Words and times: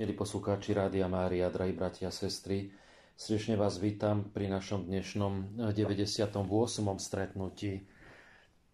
Milí 0.00 0.16
poslucháči 0.16 0.72
Rádia 0.72 1.04
Mária, 1.12 1.52
drahí 1.52 1.76
bratia 1.76 2.08
a 2.08 2.16
sestry, 2.16 2.72
srdečne 3.20 3.60
vás 3.60 3.76
vítam 3.76 4.32
pri 4.32 4.48
našom 4.48 4.88
dnešnom 4.88 5.60
98. 5.76 6.40
stretnutí 6.96 7.84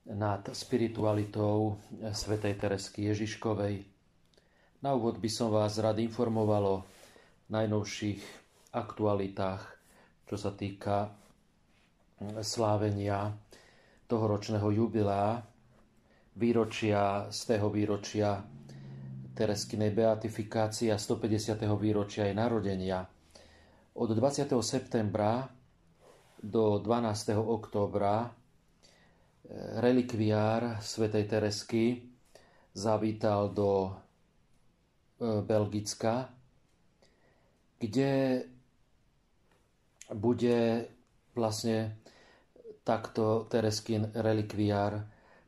nad 0.07 0.47
spiritualitou 0.55 1.83
svätej 2.15 2.55
Teresky 2.55 3.11
Ježiškovej. 3.11 3.83
Na 4.87 4.95
úvod 4.95 5.19
by 5.19 5.27
som 5.27 5.51
vás 5.51 5.75
rád 5.83 5.99
informoval 5.99 6.63
o 6.63 6.77
najnovších 7.51 8.23
aktualitách, 8.71 9.67
čo 10.31 10.37
sa 10.39 10.55
týka 10.55 11.11
slávenia 12.39 13.35
tohoročného 14.07 14.71
jubilea, 14.79 15.43
výročia, 16.39 17.27
z 17.35 17.41
tého 17.51 17.67
výročia 17.67 18.47
Tereskinej 19.37 19.93
beatifikácie 19.93 20.89
a 20.89 20.97
150. 20.97 21.61
výročia 21.77 22.25
jej 22.25 22.33
narodenia. 22.33 23.05
Od 23.93 24.09
20. 24.09 24.49
septembra 24.65 25.45
do 26.41 26.81
12. 26.81 27.37
októbra 27.37 28.25
eh, 28.25 28.33
relikviár 29.85 30.81
svätej 30.81 31.29
Teresky 31.29 32.01
zavítal 32.73 33.53
do 33.53 33.93
eh, 35.21 35.45
Belgicka, 35.45 36.33
kde 37.77 38.41
bude 40.17 40.89
vlastne 41.37 42.01
takto 42.87 43.45
Tereskin 43.51 44.15
relikviár 44.17 45.03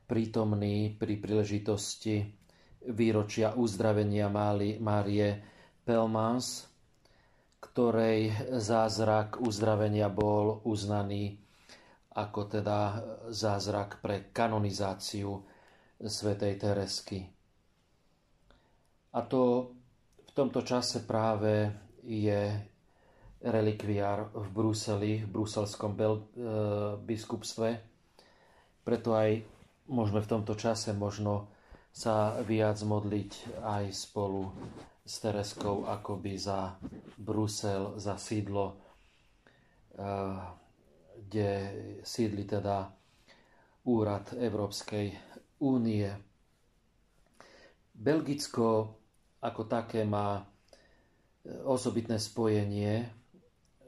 prítomný 0.08 0.92
pri 0.96 1.20
príležitosti 1.20 2.37
výročia 2.86 3.56
uzdravenia 3.58 4.30
Márie 4.78 5.28
Pelmans, 5.82 6.68
ktorej 7.58 8.30
zázrak 8.54 9.42
uzdravenia 9.42 10.06
bol 10.06 10.62
uznaný 10.62 11.38
ako 12.18 12.40
teda 12.50 12.78
zázrak 13.30 14.02
pre 14.02 14.30
kanonizáciu 14.34 15.38
svätej 16.02 16.58
Teresky. 16.58 17.22
A 19.14 19.22
to 19.22 19.70
v 20.26 20.30
tomto 20.34 20.62
čase 20.62 21.02
práve 21.06 21.70
je 22.02 22.54
relikviár 23.38 24.34
v 24.34 24.46
Bruseli, 24.50 25.22
v 25.22 25.30
bruselskom 25.30 25.94
e, 25.94 26.02
biskupstve. 27.06 27.68
Preto 28.82 29.14
aj 29.14 29.46
môžeme 29.86 30.18
v 30.18 30.30
tomto 30.30 30.58
čase 30.58 30.90
možno 30.90 31.46
sa 31.98 32.38
viac 32.46 32.78
modliť 32.78 33.58
aj 33.58 33.90
spolu 33.90 34.46
s 35.02 35.18
Tereskou 35.18 35.82
akoby 35.82 36.38
za 36.38 36.78
Brusel, 37.18 37.98
za 37.98 38.14
sídlo, 38.14 38.78
eh, 39.98 40.38
kde 41.18 41.50
sídli 42.06 42.46
teda 42.46 42.86
úrad 43.82 44.30
Európskej 44.30 45.10
únie. 45.58 46.06
Belgicko 47.90 48.94
ako 49.42 49.66
také 49.66 50.06
má 50.06 50.38
eh, 50.38 50.46
osobitné 51.66 52.22
spojenie 52.22 53.10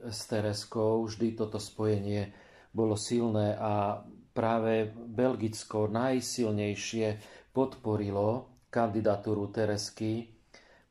s 0.03 0.27
Tereskou. 0.27 1.07
Vždy 1.07 1.39
toto 1.39 1.63
spojenie 1.63 2.35
bolo 2.75 2.99
silné 2.99 3.55
a 3.55 4.03
práve 4.31 4.89
Belgicko 4.95 5.87
najsilnejšie 5.87 7.07
podporilo 7.51 8.47
kandidatúru 8.71 9.51
Teresky, 9.51 10.31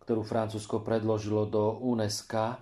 ktorú 0.04 0.22
Francúzsko 0.26 0.84
predložilo 0.84 1.48
do 1.48 1.80
UNESCO 1.80 2.60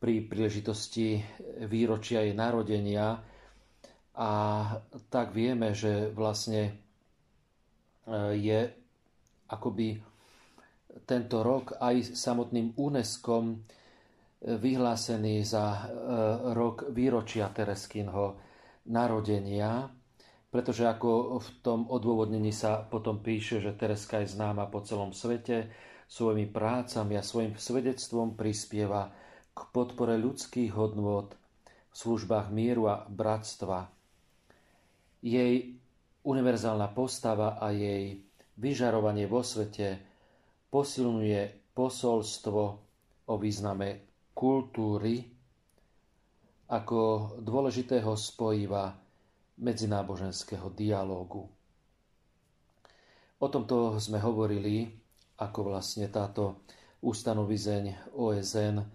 pri 0.00 0.24
príležitosti 0.26 1.20
výročia 1.68 2.24
jej 2.26 2.34
narodenia. 2.34 3.20
A 4.12 4.30
tak 5.08 5.32
vieme, 5.32 5.72
že 5.72 6.12
vlastne 6.12 6.62
e, 6.68 6.72
je 8.36 8.60
akoby 9.48 9.96
tento 11.08 11.40
rok 11.40 11.80
aj 11.80 12.12
samotným 12.12 12.76
UNESCO 12.76 13.56
vyhlásený 14.42 15.46
za 15.46 15.64
e, 15.64 15.80
rok 16.52 16.92
výročia 16.92 17.48
Tereskinho 17.54 18.36
narodenia 18.90 20.01
pretože 20.52 20.84
ako 20.84 21.40
v 21.40 21.48
tom 21.64 21.88
odôvodnení 21.88 22.52
sa 22.52 22.84
potom 22.84 23.24
píše, 23.24 23.64
že 23.64 23.72
Tereska 23.72 24.20
je 24.20 24.36
známa 24.36 24.68
po 24.68 24.84
celom 24.84 25.16
svete, 25.16 25.72
svojimi 26.12 26.44
prácami 26.52 27.16
a 27.16 27.24
svojim 27.24 27.56
svedectvom 27.56 28.36
prispieva 28.36 29.16
k 29.56 29.58
podpore 29.72 30.20
ľudských 30.20 30.76
hodnôt 30.76 31.32
v 31.64 31.94
službách 31.96 32.52
mieru 32.52 32.92
a 32.92 33.08
bratstva. 33.08 33.88
Jej 35.24 35.72
univerzálna 36.20 36.92
postava 36.92 37.56
a 37.56 37.72
jej 37.72 38.20
vyžarovanie 38.60 39.24
vo 39.24 39.40
svete 39.40 39.96
posilňuje 40.68 41.72
posolstvo 41.72 42.62
o 43.24 43.34
význame 43.40 44.04
kultúry 44.36 45.24
ako 46.68 47.00
dôležitého 47.40 48.12
spojiva 48.20 49.01
medzináboženského 49.62 50.74
dialógu. 50.74 51.46
O 53.38 53.46
tomto 53.46 53.98
sme 53.98 54.18
hovorili, 54.18 54.90
ako 55.38 55.70
vlastne 55.70 56.10
táto 56.10 56.66
ustanovizeň 57.02 58.14
OSN 58.14 58.76
e, 58.78 58.86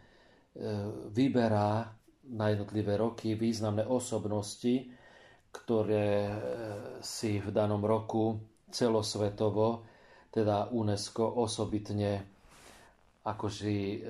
vyberá 1.11 1.88
na 2.27 2.45
jednotlivé 2.51 2.95
roky 2.95 3.35
významné 3.35 3.83
osobnosti, 3.83 4.88
ktoré 5.51 6.07
e, 6.27 6.33
si 7.00 7.39
v 7.39 7.47
danom 7.51 7.83
roku 7.83 8.39
celosvetovo, 8.67 9.88
teda 10.31 10.72
UNESCO 10.72 11.23
osobitne 11.39 12.35
akože 13.23 14.03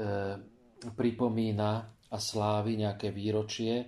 pripomína 0.94 1.69
a 2.07 2.17
slávi 2.17 2.78
nejaké 2.79 3.09
výročie, 3.09 3.85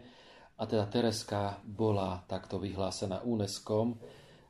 a 0.59 0.63
teda 0.67 0.85
Tereska 0.91 1.63
bola 1.63 2.19
takto 2.27 2.59
vyhlásená 2.59 3.23
UNESCO 3.23 3.95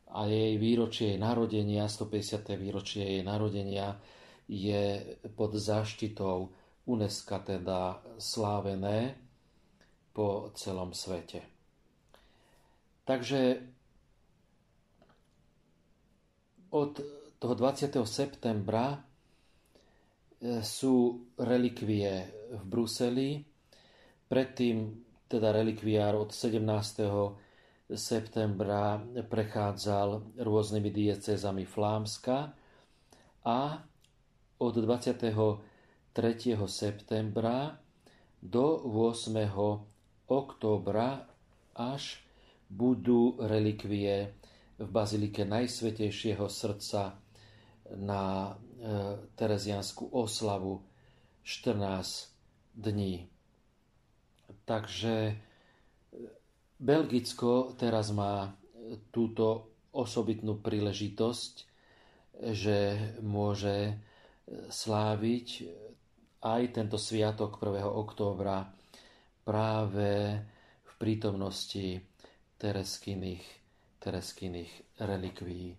a 0.09 0.25
jej 0.25 0.57
výročie 0.57 1.13
jej 1.13 1.19
narodenia, 1.21 1.85
150. 1.85 2.49
výročie 2.57 3.05
jej 3.05 3.21
narodenia 3.21 4.01
je 4.49 5.05
pod 5.37 5.53
záštitou 5.53 6.49
UNESCO 6.89 7.35
teda 7.45 8.01
slávené 8.17 9.13
po 10.09 10.49
celom 10.57 10.97
svete. 10.97 11.45
Takže 13.05 13.41
od 16.73 16.91
toho 17.37 17.53
20. 17.53 17.93
septembra 18.09 18.93
e, 18.93 18.99
sú 20.65 21.25
relikvie 21.37 22.11
v 22.57 22.63
Bruseli. 22.65 23.29
Predtým 24.29 25.08
teda 25.29 25.53
relikviár 25.53 26.17
od 26.17 26.33
17. 26.33 27.05
septembra 27.93 28.97
prechádzal 29.29 30.41
rôznymi 30.41 30.89
diecézami 30.89 31.69
Flámska 31.69 32.57
a 33.45 33.85
od 34.57 34.73
23. 34.73 36.57
septembra 36.65 37.77
do 38.41 38.81
8. 38.89 39.37
októbra 40.25 41.29
až 41.77 42.25
budú 42.65 43.37
relikvie 43.37 44.33
v 44.81 44.87
bazilike 44.89 45.45
Najsvetejšieho 45.45 46.49
srdca 46.49 47.21
na 47.93 48.49
e, 48.49 48.53
Tereziansku 49.37 50.09
oslavu 50.09 50.81
14 51.45 52.33
dní. 52.73 53.38
Takže 54.69 55.15
e, 55.25 55.33
Belgicko 56.77 57.73
teraz 57.73 58.13
má 58.13 58.53
túto 59.09 59.73
osobitnú 59.89 60.61
príležitosť, 60.61 61.53
že 62.53 62.77
môže 63.25 63.75
e, 63.89 63.93
sláviť 64.69 65.47
aj 66.45 66.61
tento 66.71 67.01
sviatok 67.01 67.57
1. 67.57 67.81
októbra 67.83 68.69
práve 69.43 70.39
v 70.85 70.91
prítomnosti 71.01 71.99
tereskyných, 72.61 73.43
tereskyných 73.99 74.71
relikví. 75.01 75.73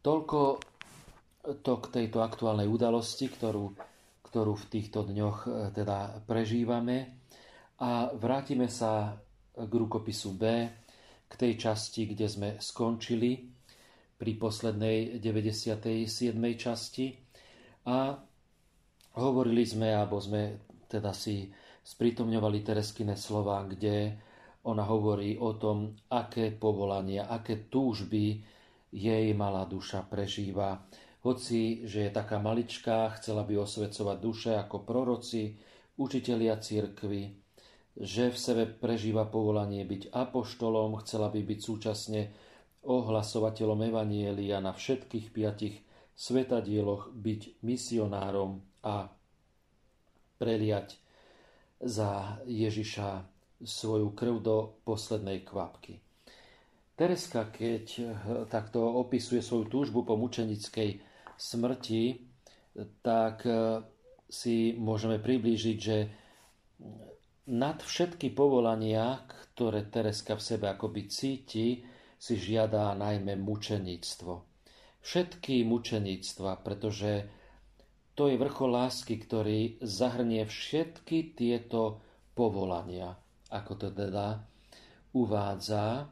Toľko 0.00 0.40
to 1.60 1.72
k 1.80 1.86
tejto 1.92 2.24
aktuálnej 2.24 2.68
udalosti, 2.68 3.28
ktorú, 3.28 3.76
ktorú 4.24 4.52
v 4.56 4.68
týchto 4.72 5.04
dňoch 5.04 5.38
e, 5.44 5.50
teda 5.76 6.24
prežívame. 6.24 7.19
A 7.80 8.12
vrátime 8.12 8.68
sa 8.68 9.16
k 9.56 9.72
rukopisu 9.72 10.36
B, 10.36 10.42
k 11.30 11.32
tej 11.32 11.56
časti, 11.56 12.10
kde 12.10 12.26
sme 12.28 12.48
skončili 12.60 13.48
pri 14.20 14.32
poslednej 14.36 15.16
97. 15.16 16.04
časti. 16.60 17.06
A 17.88 18.12
hovorili 19.16 19.64
sme, 19.64 19.96
alebo 19.96 20.20
sme 20.20 20.68
teda 20.90 21.16
si 21.16 21.48
sprítomňovali 21.80 22.58
Tereskine 22.60 23.16
slova, 23.16 23.64
kde 23.64 24.20
ona 24.68 24.84
hovorí 24.84 25.40
o 25.40 25.56
tom, 25.56 25.96
aké 26.12 26.52
povolania, 26.52 27.32
aké 27.32 27.72
túžby 27.72 28.44
jej 28.92 29.26
malá 29.32 29.64
duša 29.64 30.04
prežíva. 30.04 30.84
Hoci, 31.24 31.88
že 31.88 32.08
je 32.08 32.10
taká 32.12 32.36
maličká, 32.36 33.16
chcela 33.16 33.44
by 33.48 33.56
osvecovať 33.64 34.16
duše 34.20 34.52
ako 34.56 34.84
proroci, 34.84 35.56
učitelia 35.96 36.60
církvy, 36.60 37.40
že 37.98 38.30
v 38.30 38.38
sebe 38.38 38.64
prežíva 38.68 39.26
povolanie 39.26 39.82
byť 39.82 40.14
apoštolom, 40.14 41.00
chcela 41.02 41.32
by 41.32 41.40
byť 41.42 41.60
súčasne 41.60 42.20
ohlasovateľom 42.86 43.92
Evanielia 43.92 44.62
na 44.62 44.72
všetkých 44.72 45.34
piatich 45.34 45.82
svetadieloch, 46.16 47.12
byť 47.12 47.64
misionárom 47.64 48.60
a 48.84 49.08
preliať 50.40 50.96
za 51.80 52.40
Ježiša 52.48 53.24
svoju 53.60 54.12
krv 54.16 54.40
do 54.40 54.56
poslednej 54.88 55.44
kvapky. 55.44 56.00
Tereska, 56.96 57.48
keď 57.48 57.84
takto 58.52 58.84
opisuje 58.84 59.40
svoju 59.40 59.72
túžbu 59.72 60.04
po 60.04 60.20
mučenickej 60.20 61.00
smrti, 61.40 62.20
tak 63.00 63.44
si 64.28 64.76
môžeme 64.76 65.16
priblížiť, 65.16 65.78
že 65.80 65.96
nad 67.50 67.82
všetky 67.82 68.30
povolania, 68.30 69.26
ktoré 69.26 69.90
Tereska 69.90 70.38
v 70.38 70.46
sebe 70.46 70.66
akoby 70.70 71.10
cíti, 71.10 71.82
si 72.20 72.34
žiada 72.36 72.94
najmä 72.94 73.34
mučeníctvo. 73.40 74.32
Všetky 75.00 75.64
mučeníctva, 75.64 76.60
pretože 76.60 77.26
to 78.12 78.28
je 78.28 78.36
vrchol 78.36 78.76
lásky, 78.76 79.16
ktorý 79.16 79.80
zahrnie 79.80 80.44
všetky 80.44 81.32
tieto 81.32 82.04
povolania, 82.36 83.16
ako 83.48 83.72
to 83.80 83.88
teda 83.96 84.44
uvádza 85.16 86.06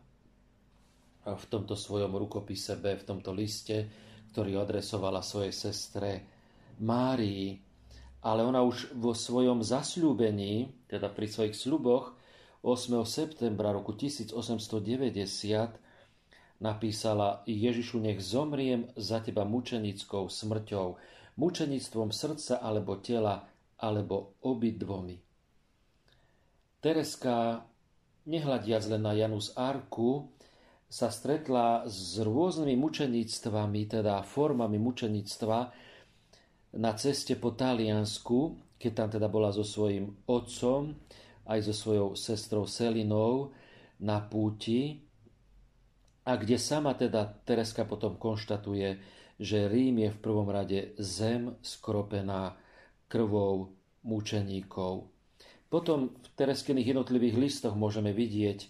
v 1.29 1.45
tomto 1.53 1.77
svojom 1.77 2.17
rukopise 2.17 2.81
v 2.81 3.05
tomto 3.05 3.37
liste, 3.37 3.85
ktorý 4.33 4.57
adresovala 4.59 5.21
svojej 5.21 5.53
sestre 5.53 6.11
Márii. 6.81 7.68
Ale 8.19 8.43
ona 8.43 8.67
už 8.67 8.99
vo 8.99 9.15
svojom 9.15 9.63
zasľúbení, 9.63 10.75
teda 10.91 11.07
pri 11.07 11.27
svojich 11.31 11.55
sľuboch 11.55 12.19
8. 12.67 13.07
septembra 13.07 13.71
roku 13.71 13.95
1890 13.95 15.79
napísala 16.59 17.47
Ježišu, 17.47 18.03
nech 18.03 18.19
zomriem 18.19 18.91
za 18.99 19.23
teba 19.23 19.47
mučenickou 19.47 20.27
smrťou, 20.27 20.99
mučenictvom 21.39 22.11
srdca 22.11 22.59
alebo 22.59 22.99
tela, 22.99 23.47
alebo 23.79 24.35
obidvomi. 24.43 25.23
Tereska, 26.83 27.63
nehľadiac 28.27 28.83
len 28.91 29.03
na 29.07 29.15
Janus 29.15 29.55
Arku, 29.55 30.35
sa 30.89 31.13
stretla 31.13 31.87
s 31.87 32.19
rôznymi 32.19 32.75
mučenictvami, 32.75 33.81
teda 33.87 34.25
formami 34.25 34.81
mučenictva 34.81 35.71
na 36.77 36.93
ceste 36.99 37.39
po 37.39 37.57
Taliansku, 37.57 38.59
keď 38.77 38.93
tam 38.93 39.09
teda 39.09 39.29
bola 39.31 39.49
so 39.55 39.65
svojím 39.65 40.13
otcom, 40.29 40.93
aj 41.49 41.59
so 41.65 41.75
svojou 41.75 42.09
sestrou 42.13 42.69
Selinou 42.69 43.57
na 44.05 44.21
púti, 44.21 45.09
a 46.29 46.37
kde 46.37 46.61
sama 46.61 46.93
teda 46.93 47.25
Tereska 47.49 47.89
potom 47.89 48.21
konštatuje, 48.21 49.01
že 49.41 49.65
Rím 49.65 50.05
je 50.05 50.11
v 50.13 50.21
prvom 50.21 50.53
rade 50.53 50.93
zem 51.01 51.57
skropená 51.65 52.53
krvou 53.09 53.73
mučeníkov. 54.05 55.09
Potom 55.73 56.21
v 56.21 56.29
Tereskiných 56.37 56.93
jednotlivých 56.93 57.37
listoch 57.41 57.73
môžeme 57.73 58.13
vidieť, 58.13 58.69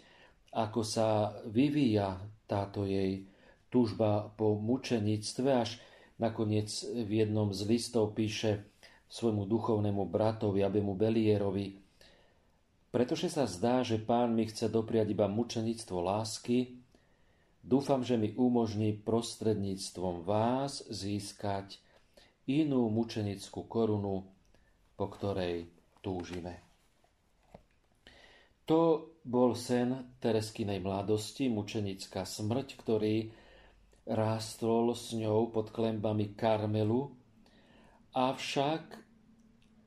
ako 0.55 0.87
sa 0.87 1.35
vyvíja 1.51 2.23
táto 2.47 2.87
jej 2.87 3.27
túžba 3.75 4.31
po 4.39 4.55
mučeníctve, 4.55 5.51
až 5.51 5.83
nakoniec 6.19 6.69
v 6.85 7.25
jednom 7.25 7.55
z 7.55 7.65
listov 7.67 8.15
píše 8.15 8.67
svojmu 9.09 9.49
duchovnému 9.49 10.05
bratovi, 10.05 10.61
Abemu 10.67 10.93
Belierovi, 10.93 11.79
pretože 12.93 13.33
sa 13.33 13.49
zdá, 13.49 13.81
že 13.87 14.03
pán 14.03 14.37
mi 14.37 14.45
chce 14.45 14.69
dopriať 14.69 15.15
iba 15.15 15.31
mučeníctvo 15.31 15.99
lásky, 16.03 16.79
Dúfam, 17.69 18.01
že 18.01 18.17
mi 18.17 18.33
umožní 18.33 18.97
prostredníctvom 18.97 20.25
vás 20.25 20.89
získať 20.89 21.77
inú 22.49 22.89
mučenickú 22.89 23.69
korunu, 23.69 24.25
po 24.97 25.07
ktorej 25.13 25.69
túžime. 26.01 26.65
To 28.65 29.13
bol 29.21 29.53
sen 29.53 30.17
Tereskinej 30.17 30.81
mladosti, 30.81 31.53
mučenická 31.53 32.25
smrť, 32.25 32.69
ktorý 32.81 33.29
rástol 34.09 34.97
s 34.97 35.13
ňou 35.13 35.53
pod 35.53 35.69
klembami 35.69 36.33
Karmelu, 36.33 37.13
avšak 38.17 38.85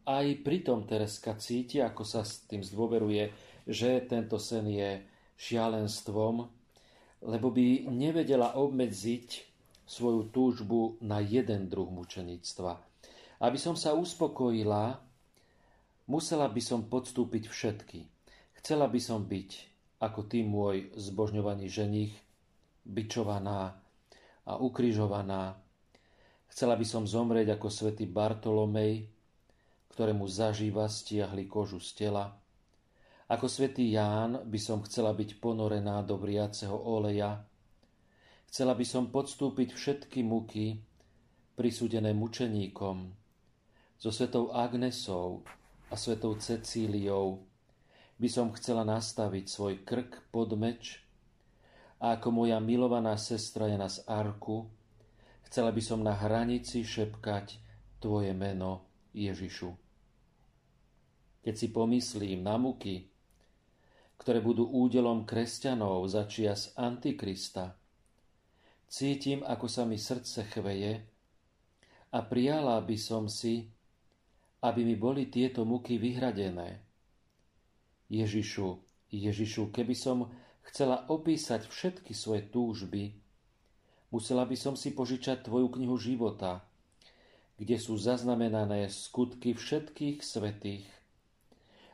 aj 0.05 0.25
pritom 0.45 0.85
Tereska 0.85 1.33
cíti, 1.41 1.81
ako 1.81 2.05
sa 2.05 2.21
s 2.21 2.45
tým 2.45 2.61
zdôveruje, 2.61 3.33
že 3.65 4.05
tento 4.05 4.37
sen 4.37 4.69
je 4.69 5.01
šialenstvom, 5.41 6.45
lebo 7.25 7.47
by 7.49 7.89
nevedela 7.89 8.57
obmedziť 8.57 9.29
svoju 9.85 10.29
túžbu 10.29 11.01
na 11.01 11.21
jeden 11.21 11.69
druh 11.69 11.89
mučenictva. 11.89 12.77
Aby 13.41 13.57
som 13.57 13.73
sa 13.73 13.97
uspokojila, 13.97 15.01
musela 16.05 16.45
by 16.45 16.61
som 16.61 16.85
podstúpiť 16.85 17.49
všetky. 17.49 17.99
Chcela 18.61 18.85
by 18.85 19.01
som 19.01 19.25
byť, 19.25 19.49
ako 19.97 20.19
ty 20.29 20.45
môj 20.45 20.93
zbožňovaný 20.93 21.65
ženich, 21.65 22.13
bičovaná 22.85 23.81
a 24.45 24.57
ukrižovaná. 24.57 25.57
Chcela 26.51 26.75
by 26.75 26.85
som 26.85 27.03
zomrieť 27.07 27.55
ako 27.55 27.67
svätý 27.71 28.05
Bartolomej, 28.07 29.07
ktorému 29.91 30.27
zažíva 30.27 30.87
stiahli 30.87 31.47
kožu 31.47 31.79
z 31.79 32.05
tela 32.05 32.41
ako 33.31 33.47
svätý 33.47 33.95
Ján 33.95 34.43
by 34.43 34.59
som 34.59 34.83
chcela 34.83 35.15
byť 35.15 35.39
ponorená 35.39 36.03
do 36.03 36.19
vriaceho 36.19 36.75
oleja. 36.75 37.39
Chcela 38.51 38.75
by 38.75 38.83
som 38.83 39.07
podstúpiť 39.07 39.71
všetky 39.71 40.19
muky, 40.19 40.83
prisúdené 41.55 42.11
mučeníkom, 42.11 43.07
so 43.95 44.11
svetou 44.11 44.51
Agnesou 44.51 45.47
a 45.87 45.95
svetou 45.95 46.35
Cecíliou 46.35 47.47
by 48.19 48.27
som 48.27 48.51
chcela 48.59 48.83
nastaviť 48.83 49.47
svoj 49.47 49.79
krk 49.87 50.27
pod 50.27 50.51
meč 50.59 50.99
a 52.01 52.17
ako 52.17 52.33
moja 52.33 52.57
milovaná 52.57 53.13
sestra 53.21 53.69
je 53.69 53.77
z 53.77 53.97
Arku, 54.09 54.65
chcela 55.45 55.69
by 55.69 55.81
som 55.85 56.01
na 56.01 56.17
hranici 56.17 56.81
šepkať 56.81 57.61
Tvoje 58.01 58.33
meno 58.33 58.89
Ježišu. 59.13 59.69
Keď 61.45 61.53
si 61.53 61.67
pomyslím 61.69 62.41
na 62.41 62.57
muky, 62.57 63.05
ktoré 64.17 64.41
budú 64.41 64.65
údelom 64.65 65.25
kresťanov 65.29 66.05
za 66.09 66.25
čias 66.25 66.73
Antikrista. 66.77 67.77
Cítim, 68.89 69.45
ako 69.45 69.65
sa 69.69 69.85
mi 69.85 70.01
srdce 70.01 70.45
chveje 70.49 71.05
a 72.13 72.19
prijala 72.25 72.81
by 72.81 72.97
som 72.97 73.29
si, 73.29 73.69
aby 74.61 74.85
mi 74.85 74.93
boli 74.93 75.29
tieto 75.29 75.65
muky 75.65 75.97
vyhradené. 75.97 76.81
Ježišu, 78.13 78.77
Ježišu, 79.09 79.73
keby 79.73 79.93
som 79.97 80.29
chcela 80.71 81.03
opísať 81.11 81.67
všetky 81.67 82.15
svoje 82.15 82.47
túžby, 82.47 83.11
musela 84.07 84.47
by 84.47 84.55
som 84.55 84.79
si 84.79 84.95
požičať 84.95 85.51
Tvoju 85.51 85.67
knihu 85.75 85.99
života, 85.99 86.63
kde 87.59 87.75
sú 87.75 87.99
zaznamenané 87.99 88.87
skutky 88.87 89.51
všetkých 89.51 90.23
svetých 90.23 90.87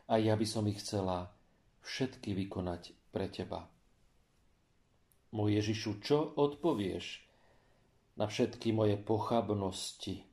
a 0.06 0.22
ja 0.22 0.38
by 0.38 0.46
som 0.46 0.70
ich 0.70 0.80
chcela 0.80 1.34
všetky 1.82 2.38
vykonať 2.38 2.94
pre 3.10 3.28
teba. 3.28 3.66
Môj 5.34 5.60
Ježišu, 5.60 6.00
čo 6.00 6.38
odpovieš 6.38 7.26
na 8.16 8.30
všetky 8.30 8.72
moje 8.72 8.96
pochabnosti? 8.96 10.24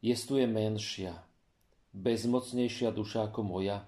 Jestuje 0.00 0.46
menšia, 0.46 1.18
bezmocnejšia 1.92 2.94
duša 2.94 3.28
ako 3.28 3.42
moja. 3.42 3.84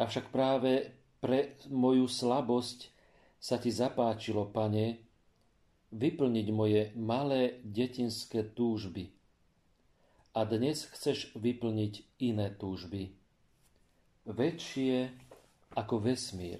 Avšak 0.00 0.32
práve 0.32 0.95
pre 1.20 1.56
moju 1.72 2.06
slabosť 2.06 2.92
sa 3.36 3.56
ti 3.56 3.70
zapáčilo, 3.72 4.48
pane, 4.48 5.00
vyplniť 5.92 6.46
moje 6.50 6.82
malé 6.98 7.62
detinské 7.62 8.42
túžby. 8.52 9.12
A 10.36 10.44
dnes 10.44 10.84
chceš 10.92 11.32
vyplniť 11.32 12.20
iné 12.20 12.52
túžby 12.52 13.16
väčšie 14.26 15.06
ako 15.78 16.02
vesmír. 16.02 16.58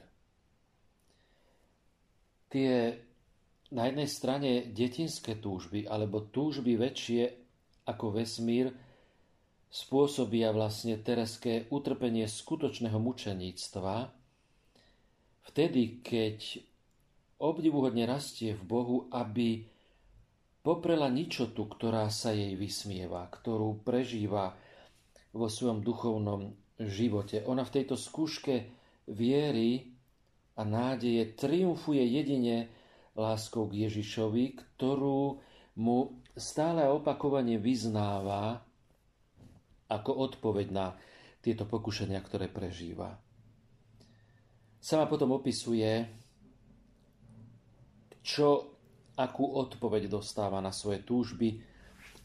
Tie 2.47 2.95
na 3.75 3.83
jednej 3.91 4.07
strane 4.07 4.51
detinské 4.71 5.43
túžby 5.43 5.91
alebo 5.91 6.23
túžby 6.23 6.79
väčšie 6.79 7.23
ako 7.91 8.23
vesmír 8.23 8.71
spôsobia 9.67 10.55
vlastne 10.55 10.95
Tereské 11.03 11.67
utrpenie 11.75 12.31
skutočného 12.31 13.03
mučeníctva, 13.03 14.15
vtedy, 15.51 16.03
keď 16.03 16.61
obdivuhodne 17.39 18.09
rastie 18.09 18.57
v 18.57 18.63
Bohu, 18.65 18.99
aby 19.13 19.67
poprela 20.67 21.07
ničotu, 21.07 21.69
ktorá 21.69 22.11
sa 22.11 22.35
jej 22.35 22.59
vysmieva, 22.59 23.29
ktorú 23.31 23.87
prežíva 23.87 24.57
vo 25.31 25.47
svojom 25.47 25.85
duchovnom 25.85 26.57
živote. 26.81 27.45
Ona 27.47 27.63
v 27.63 27.75
tejto 27.81 27.95
skúške 27.95 28.67
viery 29.07 29.95
a 30.57 30.65
nádeje 30.65 31.37
triumfuje 31.37 32.03
jedine 32.03 32.73
láskou 33.15 33.69
k 33.69 33.87
Ježišovi, 33.87 34.59
ktorú 34.59 35.39
mu 35.77 35.99
stále 36.37 36.89
opakovane 36.89 37.61
vyznáva 37.61 38.65
ako 39.87 40.11
odpoveď 40.33 40.67
na 40.73 40.97
tieto 41.45 41.69
pokušenia, 41.69 42.19
ktoré 42.25 42.51
prežíva. 42.51 43.15
Sama 44.87 45.11
potom 45.11 45.35
opisuje, 45.35 46.07
čo, 48.23 48.79
akú 49.19 49.59
odpoveď 49.59 50.07
dostáva 50.07 50.63
na 50.63 50.71
svoje 50.71 51.03
túžby, 51.03 51.59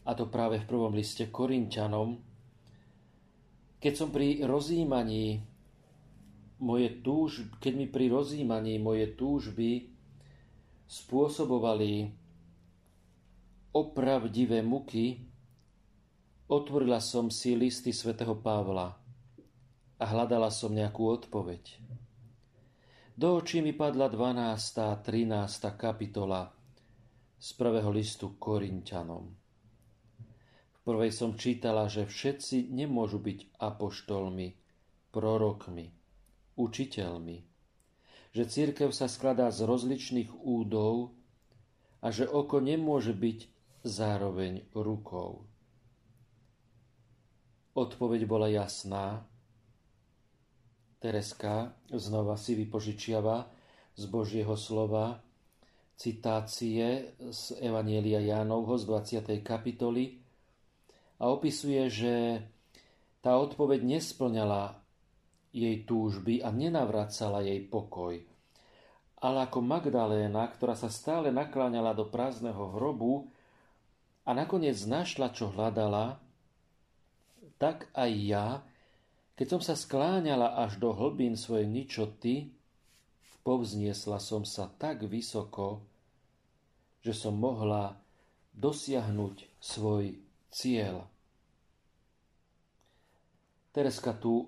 a 0.06 0.14
to 0.14 0.30
práve 0.30 0.62
v 0.62 0.68
prvom 0.70 0.94
liste 0.94 1.26
Korintianom, 1.26 2.22
keď 3.82 3.92
som 3.98 4.14
pri 4.14 4.46
rozjímaní 4.46 5.42
moje 6.62 7.02
túžby, 7.02 7.50
keď 7.58 7.72
mi 7.74 7.86
pri 7.90 8.06
rozjímaní 8.14 8.78
moje 8.78 9.10
túžby 9.18 9.90
spôsobovali 10.86 12.14
opravdivé 13.74 14.62
muky, 14.62 15.18
otvorila 16.46 17.02
som 17.02 17.26
si 17.26 17.58
listy 17.58 17.90
svätého 17.90 18.38
Pavla 18.38 18.94
a 19.98 20.04
hľadala 20.06 20.46
som 20.54 20.70
nejakú 20.70 21.10
odpoveď. 21.10 22.01
Do 23.12 23.36
očí 23.36 23.60
mi 23.60 23.76
padla 23.76 24.08
12. 24.08 24.80
a 24.80 24.96
13. 24.96 25.76
kapitola 25.76 26.48
z 27.36 27.48
prvého 27.60 27.92
listu 27.92 28.40
Korintianom. 28.40 29.28
V 30.72 30.78
prvej 30.80 31.12
som 31.12 31.36
čítala, 31.36 31.92
že 31.92 32.08
všetci 32.08 32.72
nemôžu 32.72 33.20
byť 33.20 33.60
apoštolmi, 33.60 34.48
prorokmi, 35.12 35.92
učiteľmi, 36.56 37.38
že 38.32 38.48
církev 38.48 38.88
sa 38.96 39.12
skladá 39.12 39.52
z 39.52 39.68
rozličných 39.68 40.32
údov 40.32 41.12
a 42.00 42.08
že 42.08 42.24
oko 42.24 42.64
nemôže 42.64 43.12
byť 43.12 43.38
zároveň 43.84 44.72
rukou. 44.72 45.44
Odpoveď 47.76 48.24
bola 48.24 48.48
jasná. 48.48 49.28
Tereska 51.02 51.74
znova 51.90 52.38
si 52.38 52.54
vypožičiava 52.54 53.50
z 53.98 54.04
Božieho 54.06 54.54
slova 54.54 55.18
citácie 55.98 57.18
z 57.18 57.58
Evanielia 57.58 58.22
Jánovho 58.22 58.78
z 58.78 58.86
20. 59.18 59.42
kapitoly 59.42 60.22
a 61.18 61.26
opisuje, 61.26 61.90
že 61.90 62.14
tá 63.18 63.34
odpoveď 63.34 63.82
nesplňala 63.82 64.78
jej 65.50 65.82
túžby 65.82 66.38
a 66.38 66.54
nenavracala 66.54 67.42
jej 67.42 67.66
pokoj. 67.66 68.22
Ale 69.18 69.38
ako 69.42 69.58
Magdaléna, 69.58 70.54
ktorá 70.54 70.78
sa 70.78 70.86
stále 70.86 71.34
nakláňala 71.34 71.98
do 71.98 72.06
prázdneho 72.06 72.78
hrobu 72.78 73.26
a 74.22 74.30
nakoniec 74.38 74.78
našla, 74.86 75.34
čo 75.34 75.50
hľadala, 75.50 76.22
tak 77.58 77.90
aj 77.90 78.10
ja, 78.22 78.46
keď 79.42 79.58
som 79.58 79.62
sa 79.66 79.74
skláňala 79.74 80.54
až 80.54 80.78
do 80.78 80.94
hlbín 80.94 81.34
svojej 81.34 81.66
ničoty, 81.66 82.54
povzniesla 83.42 84.22
som 84.22 84.46
sa 84.46 84.70
tak 84.70 85.02
vysoko, 85.02 85.82
že 87.02 87.10
som 87.10 87.34
mohla 87.34 87.98
dosiahnuť 88.54 89.58
svoj 89.58 90.14
cieľ. 90.46 91.10
Tereska 93.74 94.14
tu 94.14 94.46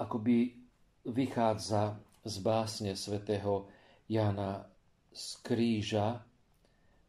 akoby 0.00 0.56
vychádza 1.04 2.00
z 2.24 2.34
básne 2.40 2.96
svätého 2.96 3.68
Jana 4.08 4.64
z 5.12 5.44
kríža 5.44 6.24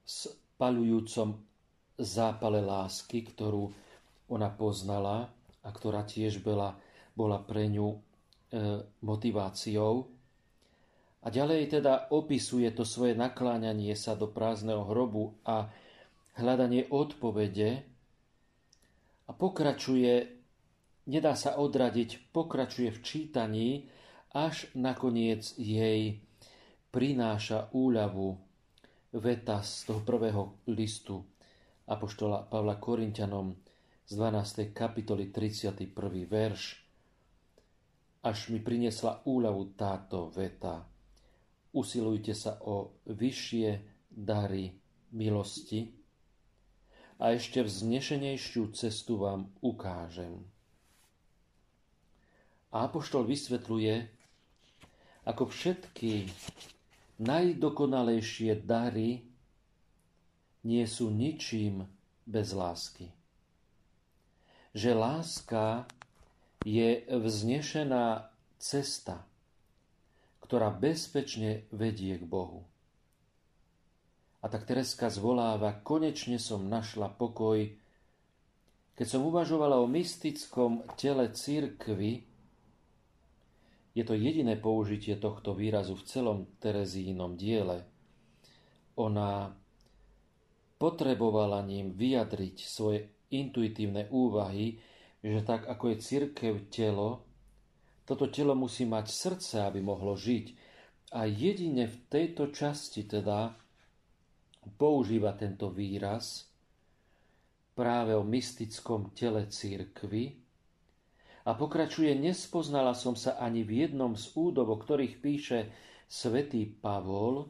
s 0.04 0.28
palujúcom 0.60 1.40
zápale 1.96 2.60
lásky, 2.60 3.24
ktorú 3.32 3.72
ona 4.28 4.52
poznala 4.52 5.40
a 5.62 5.70
ktorá 5.70 6.06
tiež 6.06 6.42
bola, 6.42 6.78
bola 7.14 7.42
pre 7.42 7.70
ňu 7.70 7.88
e, 7.94 7.98
motiváciou. 9.06 10.10
A 11.22 11.28
ďalej 11.30 11.78
teda 11.78 12.10
opisuje 12.10 12.66
to 12.74 12.82
svoje 12.82 13.14
nakláňanie 13.14 13.94
sa 13.94 14.18
do 14.18 14.26
prázdneho 14.26 14.90
hrobu 14.90 15.38
a 15.46 15.70
hľadanie 16.42 16.90
odpovede 16.90 17.86
a 19.30 19.32
pokračuje 19.32 20.42
nedá 21.08 21.34
sa 21.34 21.58
odradiť, 21.58 22.34
pokračuje 22.34 22.90
v 22.90 23.00
čítaní, 23.02 23.70
až 24.32 24.70
nakoniec 24.78 25.44
jej 25.60 26.24
prináša 26.92 27.72
úľavu 27.76 28.40
veta 29.20 29.60
z 29.60 29.92
toho 29.92 30.02
prvého 30.08 30.64
listu 30.72 31.20
Apoštola 31.92 32.48
Pavla 32.48 32.80
Korintianom 32.80 33.52
z 34.12 34.20
12. 34.20 34.76
kapitoly 34.76 35.32
31. 35.32 35.88
verš. 36.28 36.84
Až 38.28 38.52
mi 38.52 38.60
priniesla 38.60 39.24
úľavu 39.24 39.72
táto 39.80 40.28
veta. 40.36 40.84
Usilujte 41.72 42.36
sa 42.36 42.60
o 42.68 43.00
vyššie 43.08 43.68
dary 44.12 44.76
milosti 45.16 45.96
a 47.24 47.32
ešte 47.32 47.64
vznešenejšiu 47.64 48.76
cestu 48.76 49.16
vám 49.16 49.48
ukážem. 49.64 50.44
A 52.76 52.92
Apoštol 52.92 53.24
vysvetľuje, 53.24 53.96
ako 55.24 55.48
všetky 55.48 56.28
najdokonalejšie 57.16 58.60
dary 58.60 59.24
nie 60.68 60.84
sú 60.84 61.08
ničím 61.08 61.88
bez 62.28 62.52
lásky. 62.52 63.21
Že 64.72 64.92
láska 64.96 65.84
je 66.64 67.04
vznešená 67.10 68.32
cesta, 68.62 69.26
ktorá 70.46 70.72
bezpečne 70.72 71.68
vedie 71.74 72.16
k 72.16 72.24
Bohu. 72.24 72.64
A 74.42 74.50
tak 74.50 74.66
Tereska 74.66 75.14
zvoláva, 75.14 75.78
konečne 75.86 76.42
som 76.42 76.66
našla 76.66 77.14
pokoj, 77.14 77.62
keď 78.98 79.08
som 79.08 79.26
uvažovala 79.26 79.82
o 79.82 79.90
mystickom 79.90 80.86
tele 80.98 81.30
církvy, 81.30 82.26
je 83.92 84.04
to 84.08 84.16
jediné 84.16 84.56
použitie 84.56 85.20
tohto 85.20 85.52
výrazu 85.52 86.00
v 86.00 86.08
celom 86.08 86.40
Terezínom 86.64 87.36
diele. 87.36 87.84
Ona 88.96 89.52
potrebovala 90.80 91.62
ním 91.62 91.92
vyjadriť 91.94 92.56
svoje 92.66 93.12
intuitívne 93.32 94.12
úvahy, 94.12 94.78
že 95.24 95.42
tak 95.48 95.68
ako 95.68 95.96
je 95.96 95.98
církev 96.04 96.54
telo, 96.68 97.24
toto 98.04 98.28
telo 98.28 98.58
musí 98.58 98.84
mať 98.84 99.06
srdce, 99.08 99.56
aby 99.64 99.80
mohlo 99.80 100.18
žiť. 100.18 100.46
A 101.16 101.28
jedine 101.28 101.88
v 101.88 101.98
tejto 102.12 102.52
časti 102.52 103.08
teda 103.08 103.56
používa 104.76 105.36
tento 105.36 105.72
výraz 105.72 106.48
práve 107.72 108.16
o 108.16 108.24
mystickom 108.28 109.16
tele 109.16 109.48
církvy, 109.48 110.42
a 111.42 111.58
pokračuje, 111.58 112.14
nespoznala 112.14 112.94
som 112.94 113.18
sa 113.18 113.42
ani 113.42 113.66
v 113.66 113.86
jednom 113.86 114.14
z 114.14 114.30
údov, 114.38 114.70
o 114.70 114.78
ktorých 114.78 115.18
píše 115.26 115.74
svätý 116.06 116.70
Pavol, 116.70 117.50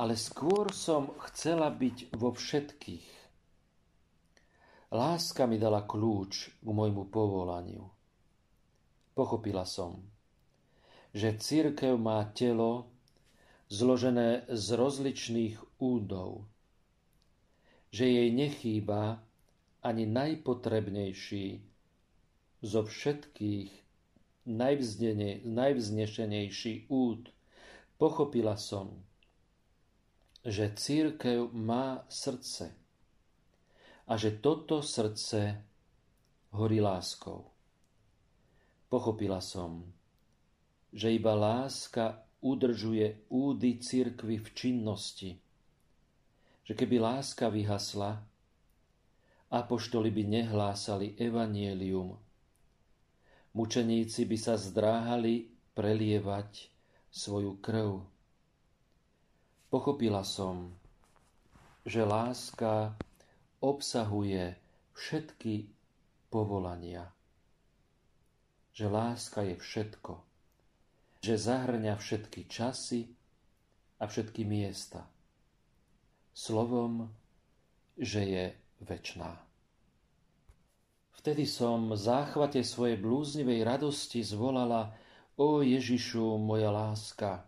ale 0.00 0.16
skôr 0.16 0.72
som 0.72 1.12
chcela 1.28 1.68
byť 1.68 2.16
vo 2.16 2.32
všetkých. 2.32 3.25
Láska 4.86 5.50
mi 5.50 5.58
dala 5.58 5.82
kľúč 5.82 6.62
k 6.62 6.68
môjmu 6.70 7.10
povolaniu. 7.10 7.90
Pochopila 9.18 9.66
som, 9.66 9.98
že 11.10 11.34
církev 11.34 11.98
má 11.98 12.22
telo 12.30 12.86
zložené 13.66 14.46
z 14.46 14.66
rozličných 14.78 15.58
údov, 15.82 16.46
že 17.90 18.06
jej 18.06 18.30
nechýba 18.30 19.26
ani 19.82 20.06
najpotrebnejší 20.06 21.66
zo 22.62 22.86
všetkých 22.86 23.70
najvznešenejší 24.46 26.86
úd, 26.86 27.26
pochopila 27.98 28.54
som, 28.54 29.02
že 30.46 30.70
církev 30.78 31.50
má 31.50 32.06
srdce 32.06 32.85
a 34.06 34.14
že 34.14 34.38
toto 34.38 34.82
srdce 34.82 35.66
horí 36.54 36.78
láskou. 36.78 37.50
Pochopila 38.86 39.42
som, 39.42 39.82
že 40.94 41.10
iba 41.10 41.34
láska 41.34 42.22
udržuje 42.40 43.26
údy 43.28 43.82
cirkvy 43.82 44.38
v 44.38 44.48
činnosti. 44.54 45.30
Že 46.62 46.72
keby 46.78 46.96
láska 47.02 47.50
vyhasla, 47.50 48.22
apoštoli 49.50 50.10
by 50.14 50.22
nehlásali 50.22 51.18
evanielium. 51.18 52.14
Mučeníci 53.58 54.28
by 54.28 54.36
sa 54.38 54.54
zdráhali 54.54 55.50
prelievať 55.74 56.70
svoju 57.10 57.58
krv. 57.58 58.04
Pochopila 59.66 60.22
som, 60.22 60.70
že 61.82 62.04
láska 62.04 62.94
obsahuje 63.60 64.56
všetky 64.92 65.70
povolania. 66.28 67.12
Že 68.76 68.86
láska 68.92 69.40
je 69.44 69.56
všetko. 69.56 70.12
Že 71.24 71.34
zahrňa 71.36 71.94
všetky 71.96 72.44
časy 72.44 73.08
a 74.00 74.04
všetky 74.04 74.44
miesta. 74.44 75.08
Slovom, 76.36 77.08
že 77.96 78.22
je 78.28 78.44
večná. 78.84 79.40
Vtedy 81.16 81.48
som 81.48 81.90
v 81.90 81.96
záchvate 81.96 82.60
svojej 82.60 83.00
blúznivej 83.00 83.64
radosti 83.64 84.20
zvolala 84.20 84.92
O 85.36 85.60
Ježišu, 85.60 86.40
moja 86.40 86.72
láska, 86.72 87.44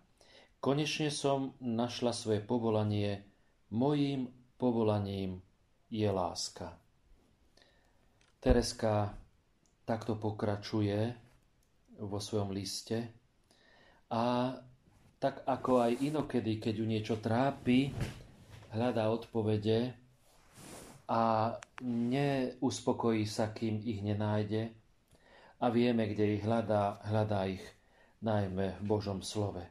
konečne 0.60 1.08
som 1.08 1.56
našla 1.56 2.12
svoje 2.12 2.40
povolanie, 2.44 3.24
mojím 3.72 4.28
povolaním 4.60 5.40
je 5.88 6.08
láska. 6.08 6.76
Tereska 8.38 9.18
takto 9.88 10.14
pokračuje 10.14 11.16
vo 11.98 12.20
svojom 12.22 12.54
liste 12.54 13.08
a 14.12 14.54
tak 15.18 15.42
ako 15.42 15.82
aj 15.82 15.92
inokedy, 15.98 16.62
keď 16.62 16.74
ju 16.78 16.86
niečo 16.86 17.14
trápi, 17.18 17.90
hľadá 18.70 19.10
odpovede 19.10 19.90
a 21.10 21.52
neuspokojí 21.82 23.26
sa, 23.26 23.50
kým 23.50 23.82
ich 23.82 23.98
nenájde 24.04 24.70
a 25.58 25.66
vieme, 25.74 26.06
kde 26.06 26.38
ich 26.38 26.42
hľadá, 26.46 27.02
hľadá 27.02 27.50
ich 27.50 27.64
najmä 28.22 28.78
v 28.78 28.82
Božom 28.86 29.26
slove. 29.26 29.66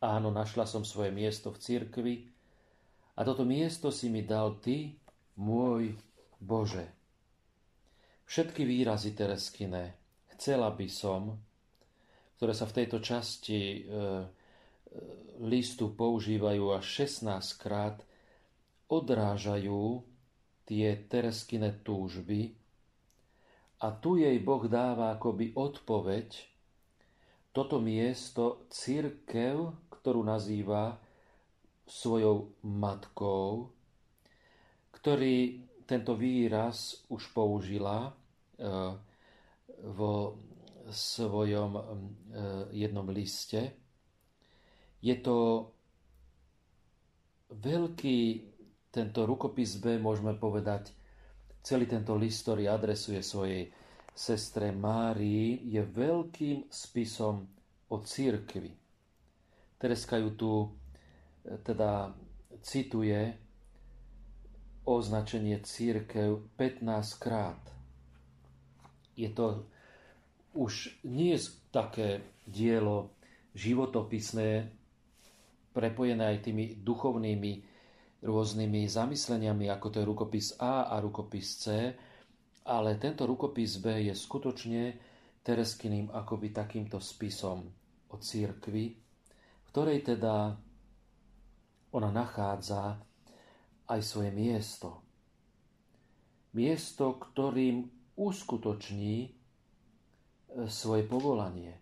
Áno, 0.00 0.32
našla 0.32 0.64
som 0.64 0.82
svoje 0.82 1.12
miesto 1.12 1.52
v 1.52 1.60
cirkvi 1.60 2.14
a 3.12 3.20
toto 3.24 3.44
miesto 3.44 3.92
si 3.92 4.08
mi 4.08 4.24
dal 4.24 4.56
Ty, 4.60 4.92
môj 5.36 5.96
Bože. 6.40 6.88
Všetky 8.24 8.64
výrazy 8.64 9.12
Tereskine 9.12 9.96
chcela 10.36 10.72
by 10.72 10.88
som, 10.88 11.36
ktoré 12.40 12.56
sa 12.56 12.64
v 12.64 12.76
tejto 12.82 12.98
časti 13.04 13.60
e, 13.60 13.78
e 13.80 13.84
listu 15.44 15.92
používajú 15.92 16.72
až 16.72 17.08
16 17.08 17.60
krát, 17.60 18.00
odrážajú 18.88 20.00
tie 20.64 20.96
Tereskine 21.08 21.84
túžby 21.84 22.56
a 23.82 23.90
tu 23.90 24.14
jej 24.14 24.38
Boh 24.38 24.62
dáva 24.70 25.18
akoby 25.18 25.58
odpoveď, 25.58 26.30
toto 27.50 27.82
miesto 27.82 28.64
církev, 28.70 29.74
ktorú 29.90 30.22
nazýva 30.22 31.01
svojou 31.86 32.54
matkou, 32.62 33.70
ktorý 34.94 35.66
tento 35.86 36.14
výraz 36.14 37.04
už 37.10 37.34
použila 37.34 38.14
Eh, 38.62 38.94
vo 39.82 40.38
svojom 40.86 41.70
eh, 41.74 41.82
jednom 42.86 43.08
liste. 43.10 43.74
Je 45.02 45.18
to 45.18 45.66
veľký 47.50 48.18
tento 48.94 49.26
rukopis 49.26 49.82
B, 49.82 49.98
môžeme 49.98 50.38
povedať, 50.38 50.94
celý 51.66 51.90
tento 51.90 52.14
list, 52.14 52.46
ktorý 52.46 52.70
adresuje 52.70 53.18
svojej 53.18 53.66
sestre 54.14 54.70
Márii, 54.70 55.58
je 55.66 55.82
veľkým 55.82 56.70
spisom 56.70 57.42
o 57.90 57.96
církvi. 57.98 58.70
Tereska 59.74 60.22
ju 60.22 60.30
tu 60.38 60.50
teda 61.42 62.14
cituje 62.62 63.34
označenie 64.82 65.62
církev 65.62 66.42
15 66.54 67.22
krát 67.22 67.62
je 69.16 69.28
to 69.30 69.66
už 70.52 71.00
nie 71.08 71.32
je 71.36 71.48
také 71.72 72.20
dielo 72.44 73.16
životopisné, 73.56 74.68
prepojené 75.72 76.36
aj 76.36 76.38
tými 76.44 76.76
duchovnými 76.80 77.52
rôznymi 78.22 78.80
zamysleniami, 78.86 79.72
ako 79.72 79.86
to 79.88 79.96
je 80.00 80.08
rukopis 80.08 80.46
A 80.60 80.92
a 80.92 81.00
rukopis 81.00 81.48
C, 81.56 81.66
ale 82.68 83.00
tento 83.00 83.24
rukopis 83.24 83.80
B 83.80 84.12
je 84.12 84.14
skutočne 84.14 84.82
Tereskyným 85.42 86.14
akoby 86.14 86.54
takýmto 86.54 87.02
spisom 87.02 87.66
o 88.12 88.16
církvi, 88.20 88.84
v 88.94 89.66
ktorej 89.74 90.14
teda 90.14 90.54
ona 91.92 92.08
nachádza 92.08 92.96
aj 93.88 94.00
svoje 94.00 94.32
miesto. 94.32 95.04
Miesto, 96.56 97.16
ktorým 97.16 97.88
uskutoční 98.16 99.16
e, 99.24 99.30
svoje 100.68 101.04
povolanie. 101.04 101.76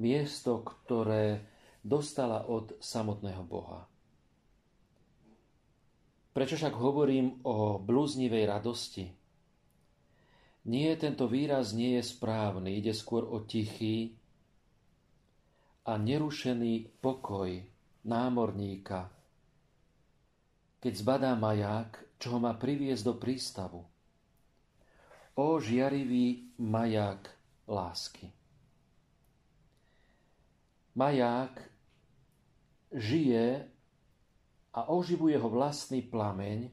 Miesto, 0.00 0.64
ktoré 0.64 1.44
dostala 1.84 2.44
od 2.48 2.76
samotného 2.80 3.44
Boha. 3.44 3.84
Prečo 6.32 6.56
však 6.56 6.76
hovorím 6.76 7.40
o 7.44 7.76
blúznivej 7.80 8.48
radosti? 8.48 9.12
Nie, 10.68 10.92
tento 11.00 11.24
výraz 11.24 11.72
nie 11.72 11.96
je 12.00 12.04
správny, 12.04 12.80
ide 12.80 12.92
skôr 12.92 13.24
o 13.24 13.44
tichý 13.48 14.12
a 15.88 15.96
nerušený 15.96 17.00
pokoj 17.00 17.69
námorníka, 18.04 19.10
keď 20.80 20.92
zbadá 20.96 21.32
maják, 21.36 22.00
čo 22.16 22.36
ho 22.36 22.38
má 22.40 22.56
priviesť 22.56 23.02
do 23.04 23.14
prístavu. 23.20 23.80
O 25.36 25.46
žiarivý 25.60 26.56
maják 26.60 27.28
lásky. 27.68 28.32
Maják 30.96 31.54
žije 32.92 33.64
a 34.74 34.80
oživuje 34.90 35.36
ho 35.38 35.48
vlastný 35.48 36.02
plameň, 36.02 36.68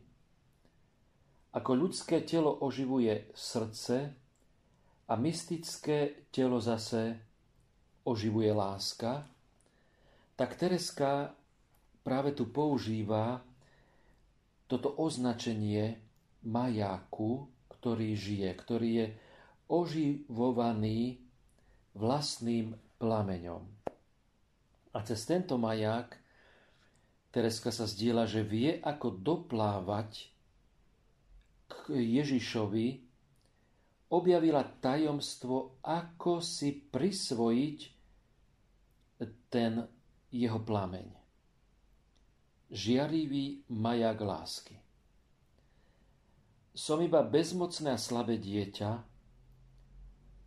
ako 1.54 1.72
ľudské 1.74 2.22
telo 2.22 2.60
oživuje 2.62 3.34
srdce 3.34 4.14
a 5.08 5.14
mystické 5.16 6.28
telo 6.30 6.62
zase 6.62 7.18
oživuje 8.04 8.52
láska, 8.54 9.26
tak 10.38 10.54
Tereska 10.54 11.34
práve 12.06 12.32
tu 12.38 12.48
používa 12.48 13.42
toto 14.70 14.94
označenie 15.02 15.98
majáku, 16.46 17.50
ktorý 17.74 18.14
žije, 18.14 18.50
ktorý 18.54 18.90
je 18.94 19.08
oživovaný 19.68 21.20
vlastným 21.98 22.78
plameňom. 23.02 23.64
A 24.94 24.98
cez 25.04 25.26
tento 25.26 25.58
maják 25.58 26.16
Tereska 27.34 27.74
sa 27.74 27.90
zdieľa, 27.90 28.26
že 28.30 28.42
vie, 28.46 28.78
ako 28.80 29.18
doplávať 29.18 30.32
k 31.68 31.98
Ježišovi, 31.98 32.88
objavila 34.08 34.64
tajomstvo, 34.64 35.84
ako 35.84 36.40
si 36.40 36.72
prisvojiť 36.72 37.80
ten 39.52 39.97
jeho 40.32 40.60
plameň. 40.60 41.08
Žiarivý 42.68 43.64
maják 43.72 44.20
lásky. 44.20 44.76
Som 46.78 47.02
iba 47.02 47.24
bezmocné 47.24 47.96
a 47.96 48.00
slabé 48.00 48.38
dieťa, 48.38 48.92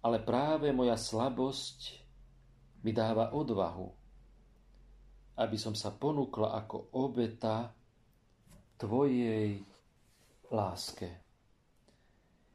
ale 0.01 0.19
práve 0.23 0.71
moja 0.71 0.95
slabosť 0.95 2.01
mi 2.87 2.93
dáva 2.93 3.33
odvahu, 3.35 3.89
aby 5.41 5.57
som 5.57 5.77
sa 5.77 5.93
ponúkla 5.93 6.57
ako 6.65 6.93
obeta 6.97 7.73
Tvojej 8.81 9.61
láske. 10.49 11.09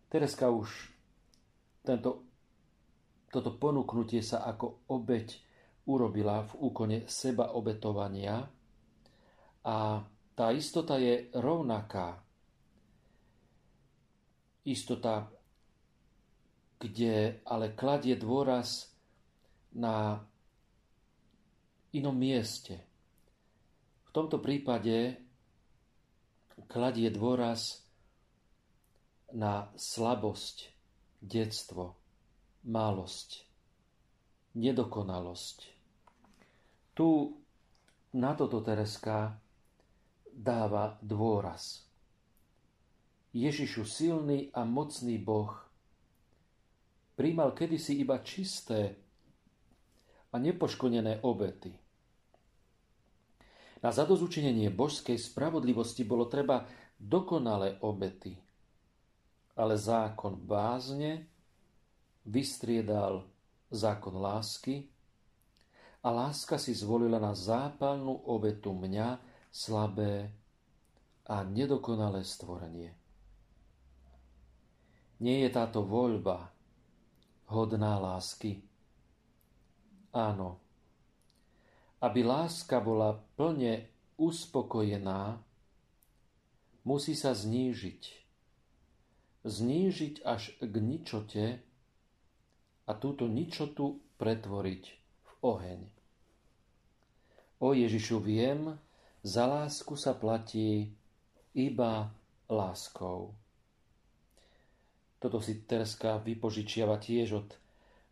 Tereska 0.09 0.49
už 0.49 0.89
tento, 1.85 2.25
toto 3.29 3.53
ponúknutie 3.61 4.25
sa 4.25 4.41
ako 4.41 4.89
obeť 4.89 5.37
urobila 5.85 6.45
v 6.49 6.51
úkone 6.65 6.97
seba 7.05 7.53
obetovania 7.53 8.41
a 9.65 9.77
tá 10.35 10.47
istota 10.51 10.97
je 10.97 11.29
rovnaká 11.37 12.19
istota, 14.65 15.29
kde 16.81 17.39
ale 17.45 17.77
kladie 17.77 18.17
dôraz 18.17 18.89
na 19.77 20.19
inom 21.93 22.17
mieste. 22.17 22.81
V 24.05 24.09
tomto 24.11 24.41
prípade 24.41 25.21
kladie 26.67 27.07
dôraz 27.13 27.85
na 29.31 29.69
slabosť, 29.75 30.71
detstvo, 31.21 31.95
malosť, 32.63 33.43
nedokonalosť. 34.55 35.74
Tu 36.95 37.35
na 38.15 38.31
toto 38.39 38.63
Tereska 38.63 39.35
dáva 40.31 40.95
dôraz. 41.03 41.83
Ježišu 43.35 43.83
silný 43.83 44.47
a 44.55 44.63
mocný 44.63 45.19
Boh 45.19 45.51
príjmal 47.19 47.51
kedysi 47.51 47.99
iba 47.99 48.23
čisté 48.23 48.95
a 50.31 50.39
nepoškodené 50.39 51.19
obety. 51.27 51.75
Na 53.83 53.91
zadozučinenie 53.91 54.71
božskej 54.71 55.19
spravodlivosti 55.19 56.07
bolo 56.07 56.31
treba 56.31 56.63
dokonalé 56.95 57.75
obety, 57.83 58.39
ale 59.59 59.75
zákon 59.75 60.39
bázne 60.39 61.27
vystriedal 62.23 63.27
zákon 63.67 64.15
lásky 64.15 64.94
a 66.05 66.13
láska 66.13 66.61
si 66.61 66.77
zvolila 66.77 67.17
na 67.17 67.33
zápalnú 67.33 68.29
obetu 68.29 68.77
mňa, 68.77 69.17
slabé 69.49 70.29
a 71.25 71.41
nedokonalé 71.41 72.21
stvorenie. 72.21 72.93
Nie 75.17 75.41
je 75.41 75.49
táto 75.49 75.81
voľba 75.81 76.53
hodná 77.49 77.97
lásky? 77.97 78.61
Áno. 80.13 80.61
Aby 81.97 82.21
láska 82.21 82.77
bola 82.77 83.17
plne 83.33 83.89
uspokojená, 84.21 85.41
musí 86.85 87.17
sa 87.17 87.33
znížiť. 87.33 88.03
Znížiť 89.41 90.21
až 90.21 90.53
k 90.61 90.75
ničote 90.77 91.45
a 92.85 92.91
túto 92.93 93.25
ničotu 93.25 94.05
pretvoriť 94.21 94.83
v 95.25 95.31
oheň. 95.41 95.94
O 97.65 97.73
Ježišu 97.73 98.21
viem, 98.21 98.77
za 99.25 99.49
lásku 99.49 99.97
sa 99.97 100.13
platí 100.13 100.93
iba 101.57 102.13
láskou. 102.45 103.33
Toto 105.17 105.41
si 105.41 105.65
Terska 105.65 106.21
vypožičiava 106.21 107.01
tiež 107.01 107.41
od 107.41 107.49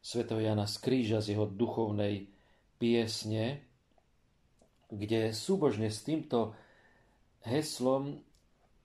svätého 0.01 0.41
Jana 0.41 0.65
z 0.65 0.81
Kríža 0.81 1.21
z 1.21 1.37
jeho 1.37 1.45
duchovnej 1.45 2.25
piesne, 2.81 3.61
kde 4.89 5.29
súbožne 5.29 5.93
s 5.93 6.01
týmto 6.01 6.57
heslom 7.45 8.25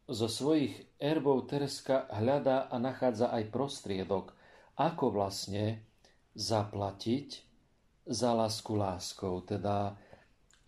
zo 0.05 0.29
svojich 0.29 0.85
erbov 1.01 1.49
Tereska 1.49 2.13
hľadá 2.13 2.69
a 2.69 2.77
nachádza 2.77 3.33
aj 3.33 3.49
prostriedok, 3.49 4.37
ako 4.77 5.17
vlastne 5.17 5.81
zaplatiť 6.37 7.41
za 8.05 8.37
lásku 8.37 8.77
láskou. 8.77 9.41
Teda, 9.49 9.97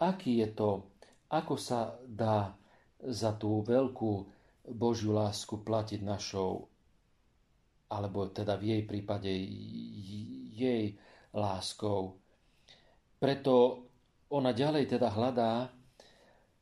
aký 0.01 0.41
je 0.41 0.49
to, 0.57 0.71
ako 1.31 1.55
sa 1.61 1.95
dá 2.09 2.57
za 3.01 3.37
tú 3.37 3.61
veľkú 3.61 4.13
Božiu 4.73 5.13
lásku 5.13 5.61
platiť 5.61 6.01
našou 6.01 6.69
alebo 7.91 8.31
teda 8.31 8.55
v 8.55 8.65
jej 8.71 8.83
prípade 8.87 9.31
jej 10.55 10.95
láskou. 11.35 12.15
Preto 13.19 13.85
ona 14.31 14.55
ďalej 14.55 14.95
teda 14.95 15.11
hľadá 15.11 15.75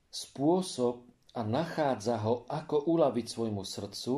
spôsob 0.09 1.05
a 1.37 1.45
nachádza 1.45 2.17
ho, 2.25 2.49
ako 2.49 2.89
uľaviť 2.89 3.27
svojmu 3.29 3.61
srdcu 3.61 4.15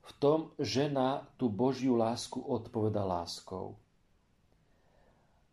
v 0.00 0.10
tom, 0.22 0.54
že 0.56 0.86
na 0.86 1.26
tú 1.34 1.50
Božiu 1.50 1.98
lásku 1.98 2.38
odpoveda 2.38 3.02
láskou. 3.02 3.74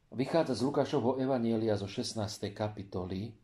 Vychádza 0.07 0.55
z 0.55 0.61
Lukášovho 0.63 1.19
Evanielia 1.19 1.75
zo 1.75 1.83
16. 1.83 2.23
kapitoly. 2.55 3.35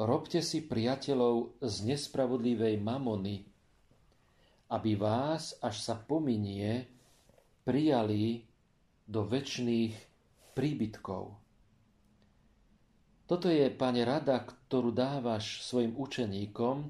Robte 0.00 0.40
si 0.40 0.64
priateľov 0.64 1.60
z 1.60 1.74
nespravodlivej 1.84 2.80
mamony, 2.80 3.44
aby 4.72 4.96
vás, 4.96 5.52
až 5.60 5.84
sa 5.84 6.00
pominie, 6.00 6.88
prijali 7.60 8.48
do 9.04 9.28
väčšných 9.28 9.94
príbytkov. 10.56 11.36
Toto 13.28 13.52
je, 13.52 13.68
pane, 13.68 14.08
rada, 14.08 14.40
ktorú 14.40 14.96
dávaš 14.96 15.60
svojim 15.60 15.92
učeníkom, 15.92 16.88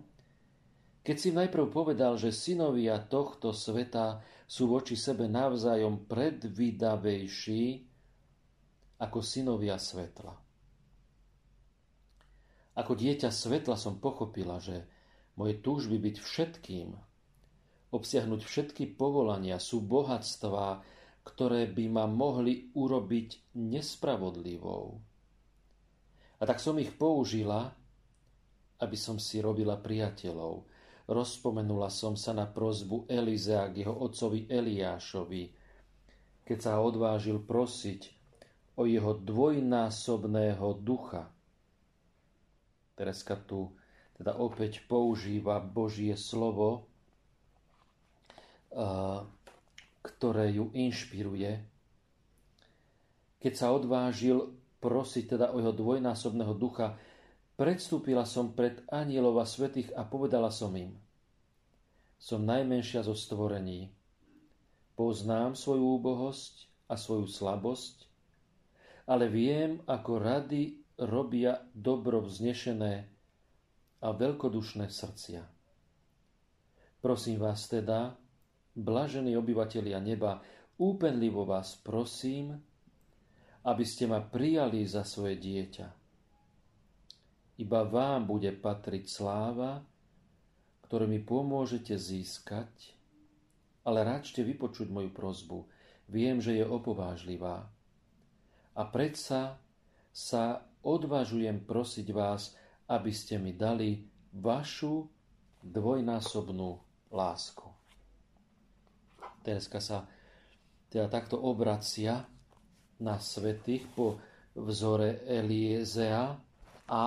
keď 1.03 1.17
si 1.19 1.35
najprv 1.35 1.75
povedal, 1.75 2.15
že 2.15 2.31
synovia 2.31 3.03
tohto 3.03 3.51
sveta 3.51 4.23
sú 4.47 4.71
voči 4.71 4.95
sebe 4.95 5.27
navzájom 5.27 6.07
predvídavejší 6.07 7.91
ako 9.03 9.19
synovia 9.19 9.75
svetla. 9.83 10.31
Ako 12.79 12.93
dieťa 12.95 13.29
svetla 13.35 13.75
som 13.75 13.99
pochopila, 13.99 14.63
že 14.63 14.87
moje 15.35 15.59
túžby 15.59 15.99
byť 15.99 16.17
všetkým 16.23 16.89
obsiahnuť 17.93 18.41
všetky 18.41 18.97
povolania, 18.97 19.61
sú 19.61 19.85
bohatstvá, 19.85 20.81
ktoré 21.23 21.69
by 21.69 21.85
ma 21.93 22.05
mohli 22.09 22.73
urobiť 22.73 23.55
nespravodlivou. 23.61 24.97
A 26.41 26.43
tak 26.49 26.59
som 26.59 26.81
ich 26.81 26.91
použila, 26.97 27.71
aby 28.83 28.97
som 28.99 29.21
si 29.21 29.39
robila 29.39 29.79
priateľov. 29.79 30.67
Rozpomenula 31.07 31.93
som 31.93 32.19
sa 32.19 32.33
na 32.35 32.49
prozbu 32.49 33.07
Elizea 33.07 33.71
k 33.71 33.87
jeho 33.87 33.95
otcovi 33.95 34.49
Eliášovi, 34.49 35.45
keď 36.43 36.59
sa 36.59 36.83
odvážil 36.83 37.45
prosiť 37.45 38.22
o 38.77 38.89
jeho 38.89 39.13
dvojnásobného 39.17 40.81
ducha. 40.81 41.29
Tereska 42.97 43.37
tu 43.37 43.73
teda 44.17 44.39
opäť 44.39 44.85
používa 44.87 45.59
Božie 45.61 46.15
slovo, 46.15 46.87
ktoré 50.01 50.47
ju 50.57 50.73
inšpiruje. 50.73 51.61
Keď 53.43 53.53
sa 53.53 53.75
odvážil 53.75 54.55
prosiť 54.79 55.37
teda 55.37 55.51
o 55.53 55.61
jeho 55.61 55.75
dvojnásobného 55.75 56.55
ducha, 56.57 56.95
predstúpila 57.59 58.25
som 58.25 58.55
pred 58.55 58.81
anielova 58.89 59.45
svetých 59.45 59.91
a 59.93 60.07
povedala 60.07 60.49
som 60.49 60.73
im, 60.79 60.95
som 62.23 62.47
najmenšia 62.47 63.03
zo 63.03 63.19
stvorení, 63.19 63.91
poznám 64.95 65.59
svoju 65.59 65.99
úbohosť 65.99 66.87
a 66.87 66.95
svoju 66.95 67.27
slabosť, 67.27 68.12
ale 69.07 69.27
viem, 69.27 69.83
ako 69.87 70.23
rady 70.23 70.79
robia 71.03 71.59
dobro 71.75 72.23
vznešené 72.23 72.95
a 74.03 74.09
veľkodušné 74.11 74.87
srdcia. 74.91 75.43
Prosím 77.03 77.43
vás 77.43 77.67
teda, 77.67 78.15
blažení 78.79 79.35
obyvatelia 79.35 79.99
neba, 79.99 80.39
úpenlivo 80.79 81.43
vás 81.43 81.75
prosím, 81.83 82.63
aby 83.67 83.85
ste 83.87 84.07
ma 84.07 84.23
prijali 84.23 84.87
za 84.87 85.03
svoje 85.03 85.39
dieťa. 85.39 85.89
Iba 87.63 87.81
vám 87.87 88.27
bude 88.27 88.51
patriť 88.55 89.05
sláva, 89.07 89.83
ktorú 90.87 91.09
mi 91.09 91.25
pomôžete 91.25 91.97
získať, 91.97 92.69
ale 93.87 94.05
ráčte 94.05 94.45
vypočuť 94.45 94.93
moju 94.93 95.09
prozbu. 95.09 95.65
Viem, 96.13 96.45
že 96.45 96.59
je 96.59 96.65
opovážlivá. 96.69 97.72
A 98.73 98.83
predsa 98.89 99.61
sa 100.13 100.65
odvážujem 100.85 101.61
prosiť 101.65 102.09
vás, 102.13 102.57
aby 102.89 103.13
ste 103.13 103.37
mi 103.37 103.53
dali 103.53 104.05
vašu 104.33 105.09
dvojnásobnú 105.63 106.71
lásku. 107.13 107.69
Tereska 109.45 109.79
sa 109.83 110.09
teda 110.89 111.09
takto 111.09 111.37
obracia 111.41 112.25
na 113.03 113.17
svetých 113.19 113.89
po 113.93 114.21
vzore 114.55 115.25
Eliezea 115.25 116.37
a 116.89 117.05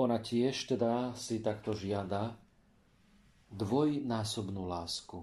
ona 0.00 0.18
tiež 0.18 0.76
teda 0.76 1.12
si 1.12 1.44
takto 1.44 1.76
žiada 1.76 2.32
dvojnásobnú 3.52 4.64
lásku, 4.64 5.20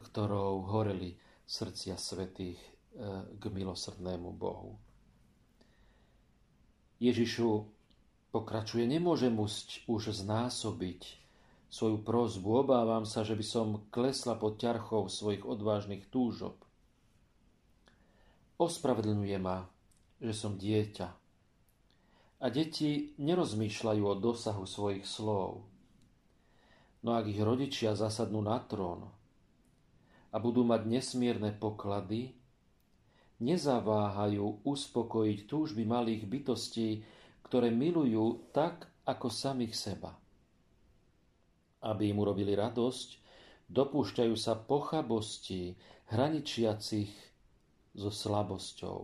ktorou 0.00 0.64
horeli 0.64 1.18
srdcia 1.44 2.00
svetých 2.00 2.73
k 3.38 3.42
milosrdnému 3.42 4.30
Bohu. 4.38 4.78
Ježišu 7.02 7.66
pokračuje, 8.30 8.86
nemôže 8.86 9.28
musť 9.28 9.82
už 9.90 10.14
znásobiť 10.14 11.02
svoju 11.74 12.06
prozbu. 12.06 12.62
Obávam 12.62 13.02
sa, 13.02 13.26
že 13.26 13.34
by 13.34 13.44
som 13.44 13.82
klesla 13.90 14.38
pod 14.38 14.62
ťarchou 14.62 15.10
svojich 15.10 15.42
odvážnych 15.42 16.06
túžob. 16.06 16.54
Ospravedlňuje 18.62 19.38
ma, 19.42 19.66
že 20.22 20.30
som 20.30 20.54
dieťa. 20.54 21.08
A 22.38 22.46
deti 22.46 23.16
nerozmýšľajú 23.18 24.02
o 24.06 24.14
dosahu 24.14 24.62
svojich 24.62 25.02
slov. 25.02 25.66
No 27.02 27.18
ak 27.18 27.26
ich 27.26 27.42
rodičia 27.42 27.98
zasadnú 27.98 28.38
na 28.40 28.62
trón 28.62 29.10
a 30.30 30.36
budú 30.38 30.62
mať 30.62 30.86
nesmierne 30.86 31.50
poklady, 31.52 32.32
nezaváhajú 33.42 34.62
uspokojiť 34.62 35.38
túžby 35.48 35.82
malých 35.82 36.28
bytostí, 36.28 37.02
ktoré 37.46 37.70
milujú 37.74 38.50
tak, 38.54 38.90
ako 39.04 39.28
samých 39.28 39.74
seba. 39.76 40.16
Aby 41.84 42.14
im 42.14 42.18
urobili 42.24 42.56
radosť, 42.56 43.08
dopúšťajú 43.68 44.34
sa 44.36 44.56
pochabostí, 44.56 45.76
hraničiacich 46.08 47.12
so 47.94 48.08
slabosťou. 48.08 49.00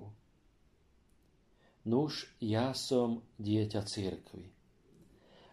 Nuž, 1.89 2.29
ja 2.45 2.77
som 2.77 3.25
dieťa 3.41 3.81
církvy. 3.85 4.45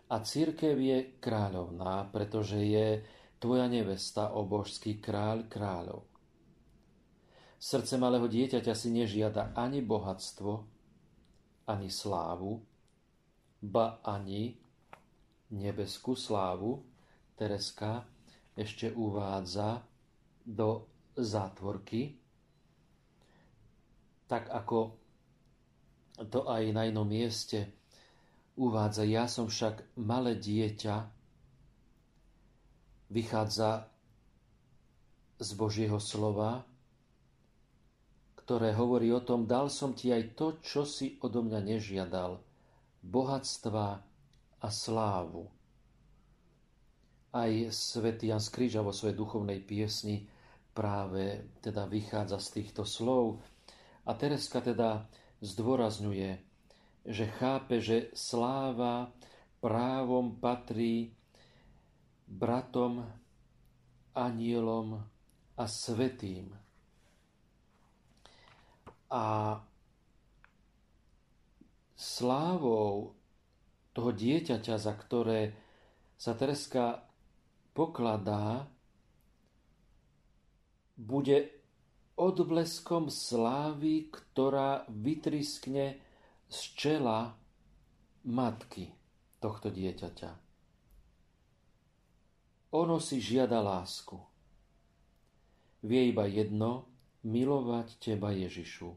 A 0.08 0.24
církev 0.24 0.76
je 0.80 0.98
kráľovná, 1.20 2.08
pretože 2.12 2.60
je 2.60 3.04
tvoja 3.40 3.68
nevesta, 3.68 4.32
o 4.36 4.48
božský 4.48 5.00
kráľ 5.04 5.48
kráľov. 5.52 6.08
Srdce 7.58 7.98
malého 7.98 8.30
dieťaťa 8.30 8.74
si 8.78 8.94
nežiada 8.94 9.50
ani 9.58 9.82
bohatstvo, 9.82 10.62
ani 11.66 11.90
slávu, 11.90 12.62
ba 13.66 13.98
ani 14.06 14.54
nebeskú 15.50 16.14
slávu. 16.14 16.86
Tereska 17.38 18.06
ešte 18.58 18.94
uvádza 18.94 19.82
do 20.46 20.86
zátvorky, 21.18 22.18
tak 24.30 24.50
ako 24.50 24.94
to 26.30 26.50
aj 26.50 26.64
na 26.74 26.90
inom 26.90 27.06
mieste 27.06 27.74
uvádza. 28.58 29.06
Ja 29.06 29.30
som 29.30 29.50
však 29.50 29.98
malé 30.02 30.38
dieťa, 30.38 30.96
vychádza 33.14 33.86
z 35.38 35.50
Božieho 35.54 36.02
slova, 36.02 36.66
ktoré 38.48 38.72
hovorí 38.80 39.12
o 39.12 39.20
tom, 39.20 39.44
dal 39.44 39.68
som 39.68 39.92
ti 39.92 40.08
aj 40.08 40.40
to, 40.40 40.56
čo 40.64 40.88
si 40.88 41.20
odo 41.20 41.44
mňa 41.44 41.68
nežiadal, 41.68 42.40
bohatstva 43.04 44.00
a 44.64 44.68
slávu. 44.72 45.52
Aj 47.36 47.52
svätý 47.76 48.32
Jan 48.32 48.40
Skríža 48.40 48.80
vo 48.80 48.96
svojej 48.96 49.20
duchovnej 49.20 49.60
piesni 49.68 50.32
práve 50.72 51.44
teda 51.60 51.92
vychádza 51.92 52.40
z 52.40 52.48
týchto 52.64 52.88
slov. 52.88 53.44
A 54.08 54.16
Tereska 54.16 54.64
teda 54.64 55.12
zdôrazňuje, 55.44 56.40
že 57.04 57.26
chápe, 57.44 57.84
že 57.84 58.16
sláva 58.16 59.12
právom 59.60 60.40
patrí 60.40 61.12
bratom, 62.32 63.12
anielom 64.16 65.04
a 65.60 65.64
svetým. 65.68 66.56
A 69.08 69.58
slávou 71.96 73.16
toho 73.96 74.12
dieťaťa, 74.14 74.76
za 74.78 74.94
ktoré 74.94 75.56
sa 76.20 76.38
Tereska 76.38 77.02
pokladá, 77.72 78.68
bude 80.98 81.54
odbleskom 82.18 83.14
slávy, 83.14 84.10
ktorá 84.10 84.90
vytriskne 84.90 86.02
z 86.50 86.60
čela 86.74 87.38
matky 88.26 88.90
tohto 89.38 89.70
dieťaťa. 89.70 90.32
Ono 92.74 92.98
si 93.00 93.22
žiada 93.22 93.62
lásku. 93.62 94.18
Vie 95.86 96.10
iba 96.10 96.26
jedno, 96.26 96.90
milovať 97.28 98.00
teba 98.00 98.32
Ježišu. 98.32 98.96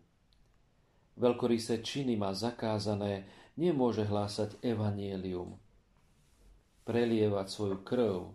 Veľkorysé 1.19 1.83
činy 1.83 2.15
má 2.15 2.31
zakázané, 2.31 3.27
nemôže 3.59 4.07
hlásať 4.07 4.55
evanielium, 4.63 5.59
prelievať 6.87 7.47
svoju 7.51 7.79
krv. 7.83 8.31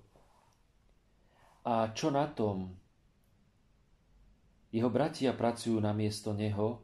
A 1.66 1.90
čo 1.96 2.12
na 2.12 2.28
tom, 2.28 2.76
jeho 4.76 4.92
bratia 4.92 5.32
pracujú 5.32 5.80
na 5.80 5.96
miesto 5.96 6.36
neho 6.36 6.84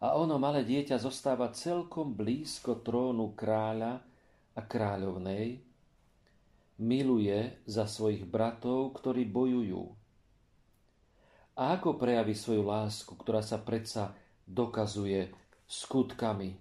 a 0.00 0.16
ono, 0.16 0.40
malé 0.40 0.64
dieťa, 0.64 0.96
zostáva 0.96 1.52
celkom 1.52 2.16
blízko 2.16 2.80
trónu 2.80 3.36
kráľa 3.36 4.00
a 4.56 4.60
kráľovnej, 4.64 5.60
miluje 6.80 7.60
za 7.68 7.84
svojich 7.84 8.24
bratov, 8.24 8.96
ktorí 8.96 9.28
bojujú. 9.28 9.99
A 11.58 11.76
ako 11.78 11.98
prejaví 11.98 12.36
svoju 12.36 12.62
lásku, 12.62 13.12
ktorá 13.18 13.42
sa 13.42 13.58
predsa 13.58 14.14
dokazuje 14.46 15.30
skutkami, 15.66 16.54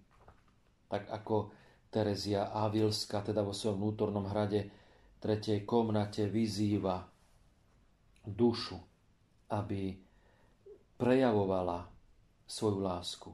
tak 0.89 1.09
ako 1.09 1.53
Terezia 1.89 2.53
Avilska, 2.53 3.25
teda 3.25 3.41
vo 3.41 3.53
svojom 3.53 3.81
vnútornom 3.81 4.29
hrade, 4.29 4.69
tretej 5.17 5.65
komnate 5.65 6.29
vyzýva 6.29 7.01
dušu, 8.25 8.77
aby 9.49 9.97
prejavovala 11.01 11.89
svoju 12.45 12.79
lásku. 12.81 13.29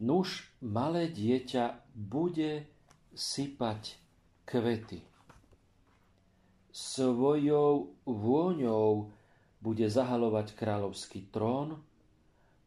Nuž 0.00 0.48
malé 0.64 1.12
dieťa 1.12 1.92
bude 1.92 2.64
sypať 3.12 4.00
kvety. 4.48 5.04
Svojou 6.72 7.92
vôňou 8.08 9.12
bude 9.60 9.84
zahalovať 9.84 10.56
kráľovský 10.56 11.28
trón, 11.28 11.84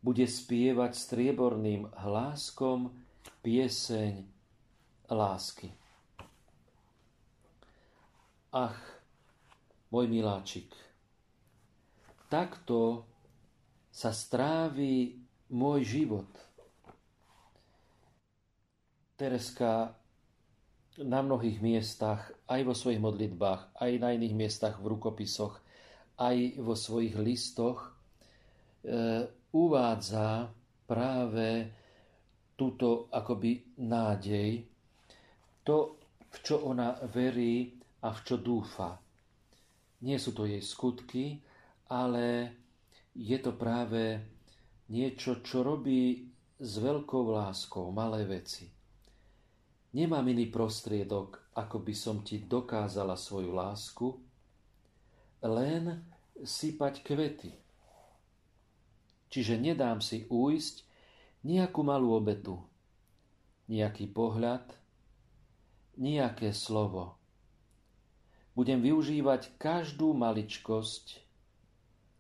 bude 0.05 0.29
spievať 0.29 0.93
strieborným 0.93 1.89
hláskom 1.89 2.93
pieseň 3.41 4.21
lásky. 5.09 5.73
Ach, 8.53 8.77
môj 9.89 10.05
miláčik, 10.05 10.69
takto 12.29 13.09
sa 13.89 14.13
strávi 14.13 15.17
môj 15.49 15.81
život. 15.81 16.29
Tereska 19.17 19.97
na 21.01 21.25
mnohých 21.25 21.57
miestach, 21.57 22.29
aj 22.45 22.61
vo 22.69 22.73
svojich 22.77 23.01
modlitbách, 23.01 23.81
aj 23.81 23.91
na 23.97 24.13
iných 24.13 24.37
miestach 24.37 24.77
v 24.77 24.93
rukopisoch, 24.93 25.62
aj 26.19 26.37
vo 26.61 26.75
svojich 26.77 27.15
listoch 27.17 27.79
e, 27.85 27.89
uvádza 29.53 30.49
práve 30.85 31.69
túto 32.53 33.09
akoby 33.09 33.81
nádej, 33.81 34.61
to, 35.65 35.97
v 36.29 36.37
čo 36.43 36.69
ona 36.69 37.01
verí 37.09 37.73
a 38.03 38.13
v 38.13 38.19
čo 38.21 38.35
dúfa. 38.37 38.99
Nie 40.03 40.19
sú 40.19 40.35
to 40.35 40.43
jej 40.43 40.59
skutky, 40.59 41.39
ale 41.89 42.51
je 43.15 43.37
to 43.39 43.55
práve 43.55 44.19
niečo, 44.91 45.39
čo 45.41 45.63
robí 45.63 46.27
s 46.59 46.73
veľkou 46.77 47.23
láskou 47.31 47.89
malé 47.95 48.27
veci. 48.27 48.67
Nemám 49.93 50.25
iný 50.25 50.49
prostriedok, 50.49 51.53
ako 51.53 51.77
by 51.85 51.93
som 51.93 52.25
ti 52.25 52.43
dokázala 52.43 53.13
svoju 53.13 53.53
lásku, 53.53 54.07
len 55.43 56.01
sypať 56.41 57.03
kvety. 57.03 57.51
Čiže 59.29 59.59
nedám 59.59 59.99
si 59.99 60.25
újsť 60.31 60.87
nejakú 61.43 61.83
malú 61.83 62.15
obetu, 62.15 62.63
nejaký 63.67 64.09
pohľad, 64.09 64.63
nejaké 65.99 66.55
slovo. 66.55 67.19
Budem 68.53 68.81
využívať 68.81 69.57
každú 69.57 70.13
maličkosť, 70.13 71.23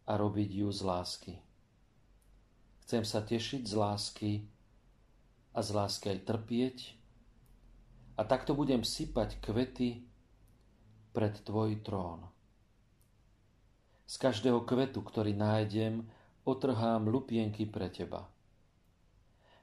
a 0.03 0.19
robiť 0.19 0.49
ju 0.51 0.69
z 0.71 0.81
lásky. 0.83 1.33
Chcem 2.83 3.03
sa 3.07 3.23
tešiť 3.23 3.63
z 3.63 3.73
lásky 3.79 4.31
a 5.55 5.59
z 5.63 5.69
lásky 5.71 6.05
aj 6.11 6.19
trpieť 6.27 6.77
a 8.19 8.27
takto 8.27 8.51
budem 8.51 8.83
sypať 8.83 9.39
kvety 9.39 10.03
pred 11.15 11.33
tvoj 11.47 11.79
trón. 11.79 12.27
Z 14.03 14.15
každého 14.19 14.67
kvetu, 14.67 14.99
ktorý 14.99 15.31
nájdem, 15.31 16.07
otrhám 16.43 17.07
lupienky 17.07 17.63
pre 17.63 17.87
teba. 17.87 18.27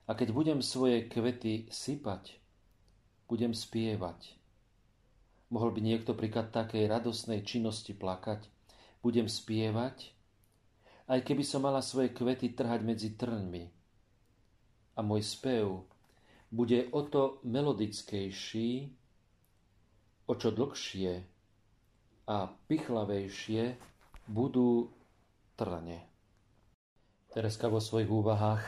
A 0.09 0.17
keď 0.17 0.33
budem 0.33 0.61
svoje 0.65 1.07
kvety 1.07 1.71
sypať, 1.71 2.41
budem 3.31 3.55
spievať. 3.55 4.35
Mohol 5.55 5.71
by 5.77 5.81
niekto 5.83 6.13
príklad 6.19 6.51
takej 6.51 6.91
radosnej 6.91 7.47
činnosti 7.47 7.95
plakať? 7.95 8.49
Budem 9.03 9.31
spievať, 9.31 10.13
aj 11.11 11.21
keby 11.27 11.43
som 11.43 11.67
mala 11.67 11.83
svoje 11.83 12.15
kvety 12.15 12.55
trhať 12.55 12.87
medzi 12.87 13.15
trňmi. 13.19 13.65
A 14.95 15.01
môj 15.03 15.27
spev 15.27 15.87
bude 16.51 16.91
o 16.91 17.03
to 17.07 17.43
melodickejší, 17.47 18.91
o 20.27 20.33
čo 20.39 20.49
dlhšie 20.55 21.23
a 22.31 22.37
pichlavejšie 22.71 23.90
budú 24.31 24.95
trne. 25.59 26.07
Tereska 27.35 27.67
vo 27.67 27.83
svojich 27.83 28.07
úvahách 28.07 28.63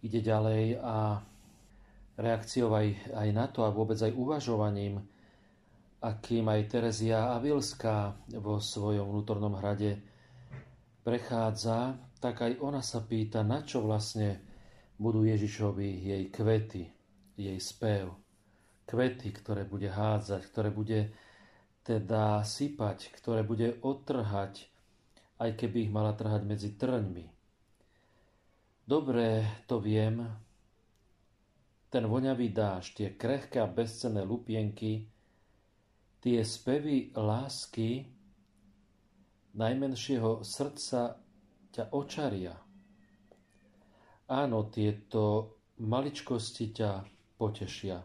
ide 0.00 0.24
ďalej 0.24 0.80
a 0.80 1.20
reakciou 2.16 2.72
aj, 2.72 3.12
aj 3.12 3.28
na 3.36 3.46
to 3.52 3.64
a 3.64 3.72
vôbec 3.72 4.00
aj 4.00 4.16
uvažovaním, 4.16 5.04
akým 6.00 6.48
aj 6.48 6.72
Terezia 6.72 7.36
Avilská 7.36 8.16
vo 8.40 8.56
svojom 8.56 9.12
vnútornom 9.12 9.52
hrade 9.60 10.00
prechádza, 11.04 12.00
tak 12.20 12.40
aj 12.40 12.60
ona 12.60 12.80
sa 12.80 13.04
pýta, 13.04 13.44
na 13.44 13.60
čo 13.64 13.84
vlastne 13.84 14.40
budú 15.00 15.24
Ježišovi 15.24 15.88
jej 16.12 16.24
kvety, 16.28 16.84
jej 17.36 17.58
spev. 17.60 18.12
Kvety, 18.84 19.32
ktoré 19.32 19.64
bude 19.64 19.88
hádzať, 19.88 20.40
ktoré 20.48 20.68
bude 20.72 21.12
teda 21.90 22.46
sypať, 22.46 23.10
ktoré 23.18 23.42
bude 23.42 23.82
odtrhať, 23.82 24.70
aj 25.42 25.50
keby 25.58 25.90
ich 25.90 25.90
mala 25.90 26.14
trhať 26.14 26.46
medzi 26.46 26.78
trňmi. 26.78 27.26
Dobre 28.86 29.42
to 29.66 29.82
viem, 29.82 30.22
ten 31.90 32.06
voňavý 32.06 32.54
dáž, 32.54 32.94
tie 32.94 33.18
krehké 33.18 33.58
a 33.58 33.66
bezcenné 33.66 34.22
lupienky, 34.22 35.10
tie 36.22 36.38
spevy 36.46 37.10
lásky 37.18 38.06
najmenšieho 39.58 40.46
srdca 40.46 41.18
ťa 41.74 41.90
očaria. 41.90 42.54
Áno, 44.30 44.70
tieto 44.70 45.58
maličkosti 45.82 46.70
ťa 46.70 47.02
potešia. 47.34 47.98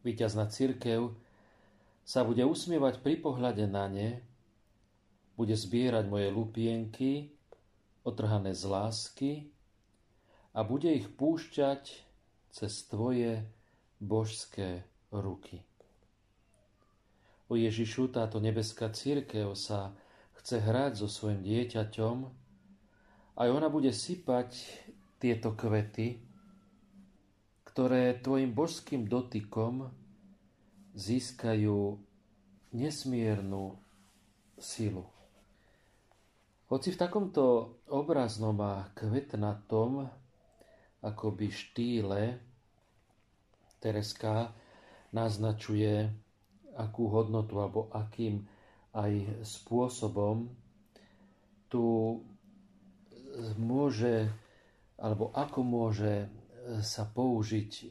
Výťazná 0.00 0.48
církev 0.48 1.28
sa 2.10 2.26
bude 2.26 2.42
usmievať 2.42 3.06
pri 3.06 3.22
pohľade 3.22 3.70
na 3.70 3.86
ne, 3.86 4.18
bude 5.38 5.54
zbierať 5.54 6.10
moje 6.10 6.26
lupienky, 6.34 7.30
otrhané 8.02 8.50
z 8.50 8.66
lásky, 8.66 9.32
a 10.50 10.66
bude 10.66 10.90
ich 10.90 11.06
púšťať 11.06 11.82
cez 12.50 12.72
tvoje 12.90 13.46
božské 14.02 14.82
ruky. 15.14 15.62
O 17.46 17.54
Ježišu 17.54 18.10
táto 18.10 18.42
nebeská 18.42 18.90
církev 18.90 19.54
sa 19.54 19.94
chce 20.42 20.58
hrať 20.58 20.98
so 20.98 21.06
svojim 21.06 21.46
dieťaťom 21.46 22.16
a 23.38 23.40
ona 23.46 23.70
bude 23.70 23.94
sypať 23.94 24.58
tieto 25.22 25.54
kvety, 25.54 26.18
ktoré 27.70 28.18
tvojim 28.18 28.50
božským 28.50 29.06
dotykom 29.06 29.99
získajú 31.00 31.96
nesmiernu 32.76 33.80
silu. 34.60 35.08
Hoci 36.68 36.92
v 36.92 37.00
takomto 37.00 37.44
obraznom 37.88 38.54
a 38.60 38.92
kvetnatom 38.92 40.06
akoby 41.00 41.48
štýle 41.48 42.22
Tereska 43.80 44.52
naznačuje, 45.16 46.12
akú 46.76 47.08
hodnotu 47.08 47.56
alebo 47.58 47.88
akým 47.90 48.44
aj 48.92 49.42
spôsobom 49.42 50.52
tu 51.72 52.20
môže 53.56 54.28
alebo 55.00 55.32
ako 55.32 55.60
môže 55.64 56.28
sa 56.84 57.08
použiť 57.08 57.88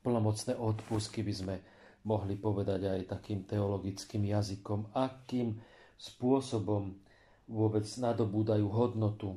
plnomocné 0.00 0.54
odpusky, 0.54 1.20
by 1.26 1.34
sme 1.34 1.54
mohli 2.04 2.36
povedať 2.36 2.86
aj 2.88 3.00
takým 3.10 3.44
teologickým 3.44 4.24
jazykom, 4.24 4.96
akým 4.96 5.60
spôsobom 6.00 6.96
vôbec 7.50 7.84
nadobúdajú 7.84 8.66
hodnotu. 8.70 9.36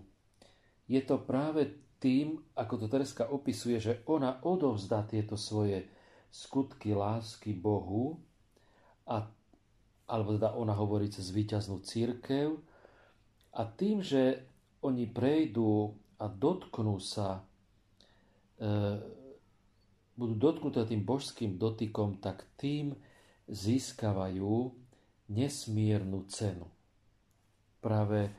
Je 0.88 1.02
to 1.04 1.20
práve 1.20 1.76
tým, 2.00 2.40
ako 2.56 2.84
to 2.84 2.86
Tereska 2.92 3.28
opisuje, 3.32 3.80
že 3.80 3.94
ona 4.08 4.44
odovzdá 4.44 5.08
tieto 5.08 5.40
svoje 5.40 5.88
skutky 6.28 6.92
lásky 6.92 7.56
Bohu, 7.56 8.20
a, 9.08 9.28
alebo 10.08 10.36
teda 10.36 10.56
ona 10.56 10.76
hovorí 10.76 11.08
cez 11.08 11.32
víťaznú 11.32 11.80
církev, 11.84 12.60
a 13.54 13.62
tým, 13.70 14.02
že 14.02 14.50
oni 14.82 15.08
prejdú 15.08 15.94
a 16.20 16.26
dotknú 16.28 16.98
sa, 17.00 17.40
e, 18.58 18.72
budú 20.14 20.34
dotknuté 20.38 20.86
tým 20.86 21.02
božským 21.02 21.58
dotykom, 21.58 22.22
tak 22.22 22.46
tým 22.58 22.94
získavajú 23.50 24.72
nesmiernu 25.30 26.26
cenu. 26.30 26.70
Práve 27.82 28.32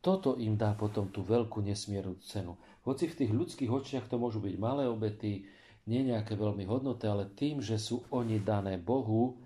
toto 0.00 0.36
im 0.40 0.56
dá 0.56 0.72
potom 0.72 1.12
tú 1.12 1.20
veľkú 1.20 1.60
nesmiernu 1.60 2.20
cenu. 2.24 2.56
Hoci 2.84 3.08
v 3.08 3.18
tých 3.24 3.32
ľudských 3.32 3.70
očiach 3.70 4.06
to 4.08 4.16
môžu 4.16 4.40
byť 4.40 4.56
malé 4.56 4.88
obety, 4.88 5.44
nie 5.88 6.00
nejaké 6.06 6.36
veľmi 6.36 6.64
hodnoté, 6.68 7.08
ale 7.08 7.28
tým, 7.32 7.60
že 7.60 7.76
sú 7.76 8.04
oni 8.12 8.40
dané 8.40 8.80
Bohu 8.80 9.36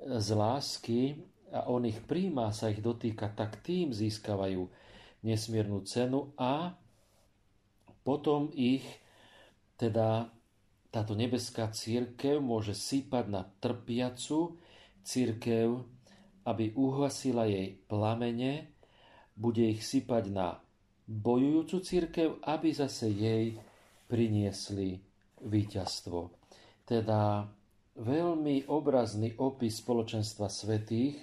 z 0.00 0.28
lásky 0.34 1.22
a 1.52 1.68
on 1.68 1.84
ich 1.84 2.00
príjma, 2.04 2.50
sa 2.50 2.72
ich 2.72 2.80
dotýka, 2.80 3.30
tak 3.32 3.60
tým 3.60 3.92
získavajú 3.92 4.66
nesmiernu 5.22 5.84
cenu 5.86 6.34
a 6.34 6.74
potom 8.02 8.50
ich 8.56 8.82
teda 9.82 10.30
táto 10.94 11.18
nebeská 11.18 11.74
církev 11.74 12.38
môže 12.38 12.78
sípať 12.78 13.24
na 13.26 13.42
trpiacu 13.58 14.54
církev, 15.02 15.82
aby 16.46 16.70
uhasila 16.78 17.50
jej 17.50 17.82
plamene 17.90 18.70
bude 19.34 19.66
ich 19.66 19.82
sypať 19.82 20.30
na 20.30 20.62
bojujúcu 21.10 21.76
církev, 21.82 22.28
aby 22.46 22.70
zase 22.70 23.10
jej 23.10 23.58
priniesli 24.06 25.02
víťazstvo. 25.42 26.30
Teda 26.86 27.50
veľmi 27.98 28.70
obrazný 28.70 29.34
opis 29.42 29.82
spoločenstva 29.82 30.46
svetých, 30.46 31.18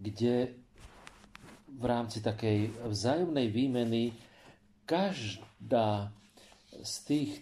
kde 0.00 0.56
v 1.70 1.84
rámci 1.84 2.24
takej 2.24 2.88
vzájomnej 2.88 3.52
výmeny 3.52 4.16
každá 4.88 6.10
z, 6.82 6.94
tých, 7.06 7.32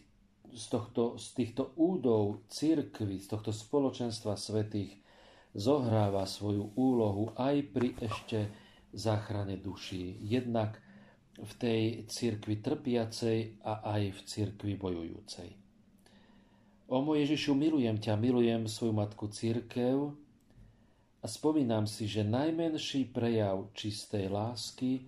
z, 0.55 0.65
tohto, 0.69 1.19
z 1.21 1.27
týchto 1.35 1.77
údov 1.77 2.47
církvy, 2.49 3.21
z 3.21 3.27
tohto 3.29 3.51
spoločenstva 3.53 4.37
svetých 4.37 4.99
zohráva 5.57 6.29
svoju 6.29 6.77
úlohu 6.77 7.33
aj 7.35 7.57
pri 7.73 7.97
ešte 7.99 8.49
záchrane 8.93 9.59
duší. 9.59 10.21
Jednak 10.25 10.79
v 11.39 11.53
tej 11.55 11.83
cirkvi 12.11 12.59
trpiacej 12.59 13.63
a 13.63 13.87
aj 13.95 14.03
v 14.11 14.21
cirkvi 14.27 14.75
bojujúcej. 14.75 15.55
O 16.89 17.05
môj 17.05 17.29
Ježišu, 17.29 17.53
milujem 17.53 18.01
ťa, 18.01 18.17
milujem 18.17 18.65
svoju 18.65 18.97
matku 18.97 19.29
církev 19.29 20.17
a 21.21 21.27
spomínam 21.29 21.85
si, 21.85 22.09
že 22.09 22.25
najmenší 22.25 23.13
prejav 23.13 23.69
čistej 23.77 24.33
lásky 24.33 25.05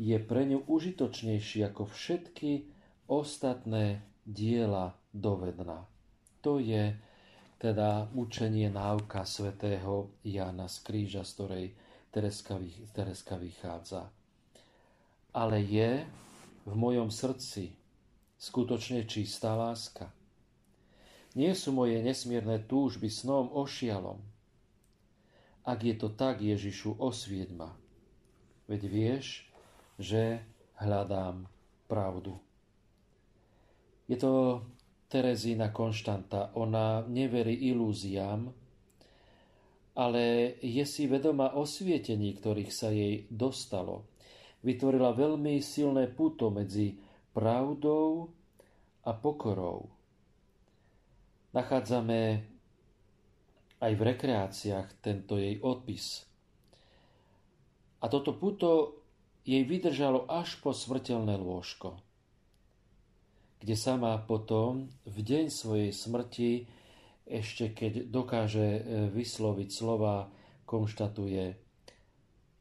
je 0.00 0.16
pre 0.18 0.46
ňu 0.48 0.64
užitočnejší 0.64 1.68
ako 1.68 1.90
všetky 1.90 2.70
ostatné 3.10 4.00
diela 4.28 4.92
dovedná. 5.16 5.88
To 6.44 6.60
je 6.60 6.92
teda 7.56 8.12
učenie 8.12 8.68
náuka 8.68 9.24
svätého 9.24 10.12
Jana 10.20 10.68
z 10.68 10.76
kríža, 10.84 11.24
z 11.24 11.30
ktorej 11.34 11.66
Tereska, 12.12 12.60
Tereska 12.92 13.40
vychádza. 13.40 14.12
Ale 15.32 15.64
je 15.64 16.04
v 16.68 16.74
mojom 16.76 17.08
srdci 17.08 17.72
skutočne 18.38 19.08
čistá 19.08 19.56
láska. 19.56 20.12
Nie 21.34 21.56
sú 21.56 21.72
moje 21.72 21.98
nesmierne 22.04 22.62
túžby 22.62 23.10
snom 23.10 23.50
ošialom. 23.52 24.20
Ak 25.66 25.84
je 25.84 25.94
to 25.96 26.08
tak, 26.12 26.40
Ježišu, 26.40 26.96
osvieť 26.96 27.52
ma. 27.52 27.76
Veď 28.70 28.82
vieš, 28.88 29.44
že 30.00 30.40
hľadám 30.80 31.44
pravdu. 31.90 32.40
Je 34.08 34.16
to 34.16 34.64
Terezína 35.08 35.72
konštanta. 35.72 36.52
Ona 36.56 37.04
neverí 37.08 37.72
ilúziám, 37.72 38.52
ale 39.96 40.54
je 40.60 40.84
si 40.84 41.08
vedoma 41.08 41.56
osvietení, 41.56 42.36
ktorých 42.36 42.72
sa 42.72 42.92
jej 42.92 43.24
dostalo. 43.32 44.08
Vytvorila 44.60 45.16
veľmi 45.16 45.64
silné 45.64 46.12
puto 46.12 46.52
medzi 46.52 47.00
pravdou 47.32 48.28
a 49.08 49.16
pokorou. 49.16 49.88
Nachádzame 51.56 52.20
aj 53.80 53.92
v 53.94 54.02
rekreáciách 54.02 54.88
tento 55.00 55.40
jej 55.40 55.56
odpis. 55.62 56.26
A 58.02 58.06
toto 58.12 58.36
puto 58.36 59.00
jej 59.48 59.64
vydržalo 59.64 60.28
až 60.28 60.60
po 60.60 60.76
smrteľné 60.76 61.40
lôžko, 61.40 61.96
kde 63.58 63.74
sama 63.74 64.16
potom 64.22 64.86
v 65.06 65.18
deň 65.22 65.50
svojej 65.50 65.90
smrti, 65.90 66.66
ešte 67.28 67.74
keď 67.74 68.08
dokáže 68.08 68.68
e, 68.78 68.82
vysloviť 69.12 69.68
slova, 69.68 70.30
konštatuje 70.68 71.68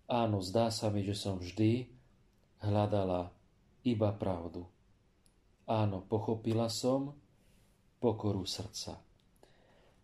Áno, 0.07 0.39
zdá 0.39 0.71
sa 0.71 0.87
mi, 0.87 1.03
že 1.03 1.19
som 1.19 1.35
vždy 1.35 1.83
hľadala 2.63 3.27
iba 3.83 4.15
pravdu. 4.15 4.63
Áno, 5.67 5.99
pochopila 5.99 6.71
som 6.71 7.11
pokoru 7.99 8.47
srdca. 8.47 9.03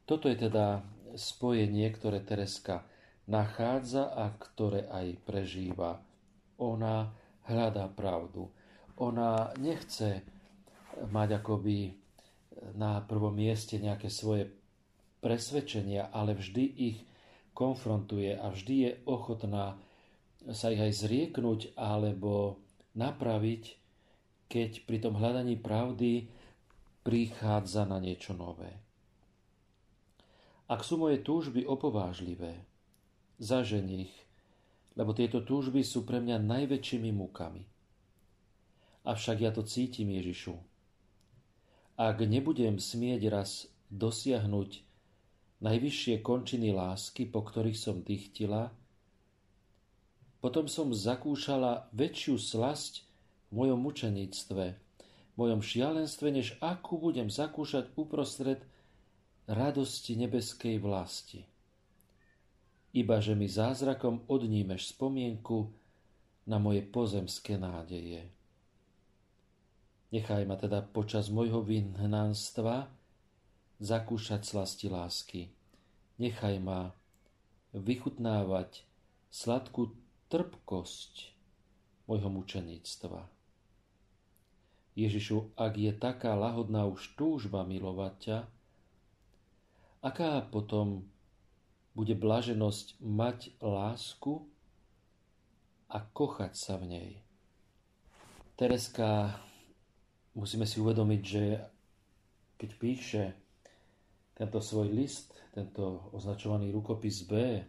Toto 0.03 0.27
je 0.27 0.35
teda 0.35 0.83
spojenie, 1.15 1.87
ktoré 1.95 2.19
Tereska 2.19 2.83
nachádza 3.31 4.11
a 4.11 4.27
ktoré 4.35 4.91
aj 4.91 5.23
prežíva. 5.23 6.03
Ona 6.59 7.15
hľadá 7.47 7.87
pravdu. 7.87 8.51
Ona 8.99 9.55
nechce 9.55 10.19
mať 11.09 11.41
akoby 11.41 11.95
na 12.77 13.01
prvom 13.03 13.33
mieste 13.33 13.81
nejaké 13.81 14.07
svoje 14.07 14.49
presvedčenia, 15.23 16.11
ale 16.13 16.37
vždy 16.37 16.63
ich 16.63 16.99
konfrontuje 17.53 18.33
a 18.35 18.49
vždy 18.49 18.75
je 18.85 18.91
ochotná 19.07 19.77
sa 20.51 20.75
ich 20.75 20.81
aj 20.83 21.07
zrieknúť 21.07 21.79
alebo 21.79 22.59
napraviť, 22.99 23.79
keď 24.51 24.83
pri 24.83 24.97
tom 24.99 25.15
hľadaní 25.15 25.55
pravdy 25.55 26.27
prichádza 27.07 27.87
na 27.87 28.03
niečo 28.03 28.35
nové. 28.35 28.75
Ak 30.67 30.83
sú 30.83 30.99
moje 30.99 31.23
túžby 31.23 31.63
opovážlivé, 31.63 32.67
zažen 33.39 33.87
ich, 33.87 34.13
lebo 34.99 35.15
tieto 35.15 35.41
túžby 35.41 35.81
sú 35.81 36.03
pre 36.03 36.19
mňa 36.19 36.43
najväčšími 36.43 37.11
múkami. 37.15 37.63
Avšak 39.03 39.37
ja 39.43 39.51
to 39.51 39.63
cítim, 39.63 40.11
Ježišu. 40.11 40.72
Ak 41.93 42.25
nebudem 42.25 42.81
smieť 42.81 43.21
raz 43.29 43.69
dosiahnuť 43.93 44.81
najvyššie 45.61 46.25
končiny 46.25 46.73
lásky, 46.73 47.29
po 47.29 47.45
ktorých 47.45 47.77
som 47.77 48.01
dychtila, 48.01 48.73
potom 50.43 50.67
som 50.67 50.91
zakúšala 50.91 51.87
väčšiu 51.95 52.35
slasť 52.35 53.07
v 53.47 53.51
mojom 53.63 53.79
mučenictve, 53.79 54.65
v 54.75 55.35
mojom 55.39 55.63
šialenstve, 55.63 56.27
než 56.33 56.59
akú 56.59 56.99
budem 56.99 57.31
zakúšať 57.31 57.95
uprostred 57.95 58.59
radosti 59.47 60.19
nebeskej 60.19 60.83
vlasti. 60.83 61.47
Iba 62.93 63.21
že 63.21 63.33
mi 63.33 63.45
zázrakom 63.49 64.27
odnímeš 64.29 64.93
spomienku 64.93 65.69
na 66.45 66.59
moje 66.59 66.83
pozemské 66.85 67.55
nádeje. 67.55 68.27
Nechaj 70.13 70.45
ma 70.45 70.53
teda 70.53 70.85
počas 70.85 71.33
môjho 71.33 71.65
vyhnanstva 71.65 72.85
zakúšať 73.81 74.45
slasti 74.45 74.87
lásky. 74.93 75.49
Nechaj 76.21 76.61
ma 76.61 76.93
vychutnávať 77.73 78.85
sladkú 79.33 79.97
trpkosť 80.29 81.33
môjho 82.05 82.29
mučeníctva. 82.29 83.25
Ježišu, 84.93 85.57
ak 85.57 85.73
je 85.81 85.89
taká 85.97 86.37
lahodná 86.37 86.85
už 86.85 87.17
túžba 87.17 87.65
milovať 87.65 88.13
ťa, 88.21 88.37
Aká 90.03 90.43
potom 90.43 91.07
bude 91.95 92.11
blaženosť 92.11 92.99
mať 92.99 93.55
lásku 93.63 94.43
a 95.87 96.03
kochať 96.03 96.59
sa 96.59 96.75
v 96.75 96.83
nej? 96.91 97.09
Tereska, 98.59 99.39
musíme 100.37 100.65
si 100.65 100.81
uvedomiť, 100.81 101.21
že 101.21 101.43
keď 102.57 102.69
píše 102.79 103.23
tento 104.33 104.59
svoj 104.61 104.89
list, 104.89 105.33
tento 105.53 106.09
označovaný 106.13 106.73
rukopis 106.73 107.25
B, 107.29 107.61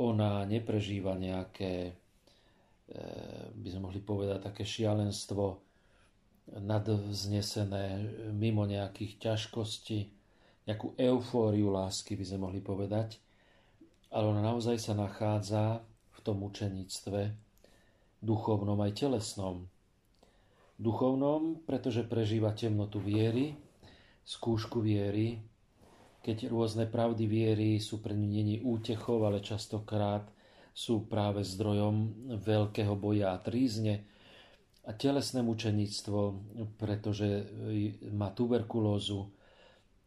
ona 0.00 0.42
neprežíva 0.48 1.14
nejaké, 1.14 1.92
e, 1.92 1.92
by 3.52 3.68
sme 3.68 3.86
mohli 3.86 4.00
povedať, 4.00 4.50
také 4.50 4.64
šialenstvo 4.64 5.60
nadvznesené 6.50 8.02
mimo 8.34 8.66
nejakých 8.66 9.30
ťažkostí, 9.30 10.10
nejakú 10.66 10.98
eufóriu 10.98 11.70
lásky, 11.70 12.18
by 12.18 12.24
sme 12.26 12.50
mohli 12.50 12.58
povedať, 12.58 13.22
ale 14.10 14.34
ona 14.34 14.42
naozaj 14.42 14.82
sa 14.82 14.98
nachádza 14.98 15.84
v 16.10 16.18
tom 16.26 16.42
učeníctve 16.42 17.20
duchovnom 18.18 18.76
aj 18.82 18.92
telesnom. 18.98 19.70
Duchovnom, 20.80 21.60
pretože 21.68 22.08
prežíva 22.08 22.56
temnotu 22.56 22.96
viery, 23.04 23.52
skúšku 24.24 24.80
viery, 24.80 25.36
keď 26.20 26.52
rôzne 26.52 26.84
pravdy 26.88 27.24
viery 27.24 27.70
sú 27.80 28.00
pre 28.00 28.12
ňu 28.12 28.28
není 28.28 28.56
útechov, 28.64 29.24
ale 29.24 29.44
častokrát 29.44 30.24
sú 30.72 31.04
práve 31.08 31.44
zdrojom 31.44 32.28
veľkého 32.40 32.96
boja 32.96 33.36
a 33.36 33.40
trízne 33.40 34.04
a 34.84 34.96
telesné 34.96 35.44
mučeníctvo, 35.44 36.20
pretože 36.80 37.44
má 38.12 38.32
tuberkulózu, 38.32 39.28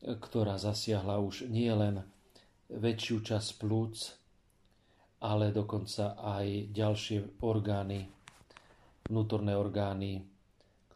ktorá 0.01 0.57
zasiahla 0.57 1.21
už 1.21 1.49
nie 1.49 1.69
len 1.69 2.01
väčšiu 2.74 3.21
časť 3.21 3.49
plúc, 3.61 4.17
ale 5.21 5.53
dokonca 5.53 6.17
aj 6.17 6.74
ďalšie 6.74 7.41
orgány, 7.45 8.09
vnútorné 9.07 9.53
orgány, 9.53 10.32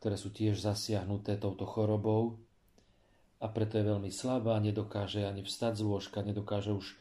ktoré 0.08 0.24
sú 0.24 0.32
tiež 0.32 0.64
zasiahnuté 0.64 1.36
touto 1.36 1.68
chorobou 1.68 2.39
a 3.43 3.51
preto 3.51 3.76
je 3.76 3.91
veľmi 3.91 4.08
slabá, 4.08 4.55
nedokáže 4.64 5.28
ani 5.28 5.43
vstať 5.43 5.76
z 5.76 5.84
lôžka, 5.84 6.24
nedokáže 6.24 6.72
už 6.72 6.95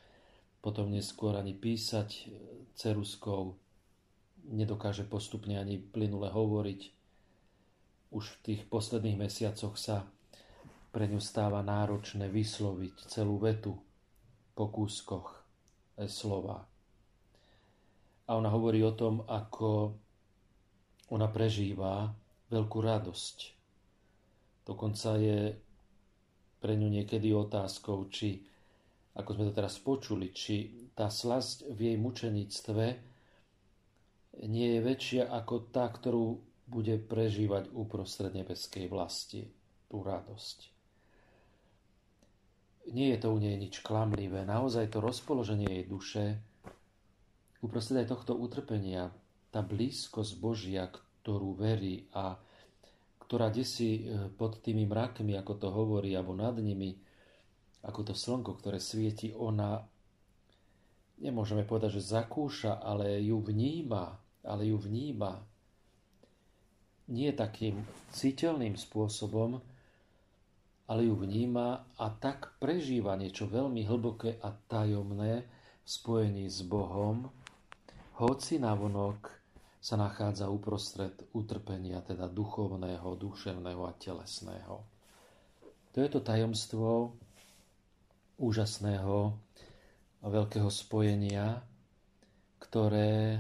potom 0.59 0.91
neskôr 0.91 1.39
ani 1.39 1.55
písať 1.55 2.27
ceruskou, 2.75 3.55
nedokáže 4.51 5.07
postupne 5.07 5.55
ani 5.55 5.79
plynule 5.79 6.35
hovoriť. 6.35 6.81
Už 8.11 8.27
v 8.27 8.39
tých 8.43 8.67
posledných 8.67 9.23
mesiacoch 9.23 9.79
sa 9.79 10.03
pre 10.91 11.07
ňu 11.07 11.23
stáva 11.23 11.63
náročné 11.63 12.27
vysloviť 12.27 13.07
celú 13.07 13.39
vetu 13.39 13.79
po 14.59 14.67
kúskoch 14.67 15.47
e, 15.95 16.11
slova. 16.11 16.59
A 18.27 18.35
ona 18.35 18.51
hovorí 18.51 18.83
o 18.83 18.99
tom, 18.99 19.23
ako 19.31 19.95
ona 21.15 21.31
prežíva 21.31 22.26
veľkú 22.51 22.79
radosť. 22.83 23.37
Dokonca 24.67 25.11
je 25.19 25.55
pre 26.59 26.75
ňu 26.75 26.89
niekedy 26.91 27.31
otázkou, 27.31 28.11
či, 28.11 28.43
ako 29.15 29.31
sme 29.35 29.45
to 29.51 29.53
teraz 29.55 29.79
počuli, 29.79 30.35
či 30.35 30.89
tá 30.97 31.13
slasť 31.13 31.71
v 31.71 31.79
jej 31.93 31.97
mučenictve 32.01 32.85
nie 34.51 34.69
je 34.77 34.81
väčšia 34.83 35.23
ako 35.31 35.71
tá, 35.71 35.87
ktorú 35.89 36.43
bude 36.67 36.99
prežívať 36.99 37.71
uprostred 37.73 38.35
nebeskej 38.35 38.91
vlasti, 38.91 39.47
tú 39.87 40.03
radosť 40.03 40.77
nie 42.93 43.11
je 43.15 43.19
to 43.19 43.35
u 43.35 43.39
nej 43.43 43.59
nič 43.59 43.83
klamlivé. 43.83 44.47
Naozaj 44.47 44.95
to 44.95 45.03
rozpoloženie 45.03 45.67
jej 45.67 45.85
duše, 45.87 46.25
uprostred 47.63 48.07
aj 48.07 48.15
tohto 48.15 48.39
utrpenia, 48.39 49.11
tá 49.51 49.65
blízkosť 49.65 50.33
Božia, 50.39 50.87
ktorú 51.27 51.59
verí 51.59 52.07
a 52.15 52.39
ktorá 53.27 53.51
desí 53.51 54.07
e, 54.07 54.31
pod 54.31 54.63
tými 54.63 54.87
mrakmi, 54.87 55.35
ako 55.35 55.59
to 55.59 55.69
hovorí, 55.75 56.15
alebo 56.15 56.39
nad 56.39 56.55
nimi, 56.63 56.95
ako 57.83 58.07
to 58.07 58.15
slnko, 58.15 58.55
ktoré 58.63 58.79
svieti, 58.79 59.35
ona, 59.35 59.83
nemôžeme 61.19 61.67
povedať, 61.67 61.99
že 61.99 62.15
zakúša, 62.15 62.79
ale 62.79 63.19
ju 63.27 63.43
vníma, 63.43 64.15
ale 64.47 64.71
ju 64.71 64.79
vníma. 64.79 65.43
Nie 67.11 67.35
takým 67.35 67.83
citeľným 68.15 68.79
spôsobom, 68.79 69.59
ale 70.87 71.11
ju 71.11 71.19
vníma 71.19 71.99
a 71.99 72.07
tak 72.15 72.55
prežíva 72.63 73.19
niečo 73.19 73.51
veľmi 73.51 73.83
hlboké 73.83 74.39
a 74.39 74.55
tajomné 74.55 75.43
v 75.83 75.89
spojení 75.91 76.47
s 76.47 76.63
Bohom, 76.63 77.27
hoci 78.23 78.63
navonok 78.63 79.46
sa 79.87 79.95
nachádza 79.95 80.51
uprostred 80.51 81.15
utrpenia, 81.31 82.03
teda 82.03 82.27
duchovného, 82.27 83.07
duševného 83.15 83.83
a 83.87 83.93
telesného. 83.95 84.77
To 85.95 85.97
je 86.03 86.09
to 86.11 86.21
tajomstvo 86.27 87.15
úžasného 88.43 89.19
a 90.21 90.27
veľkého 90.27 90.67
spojenia, 90.67 91.63
ktoré 92.59 93.39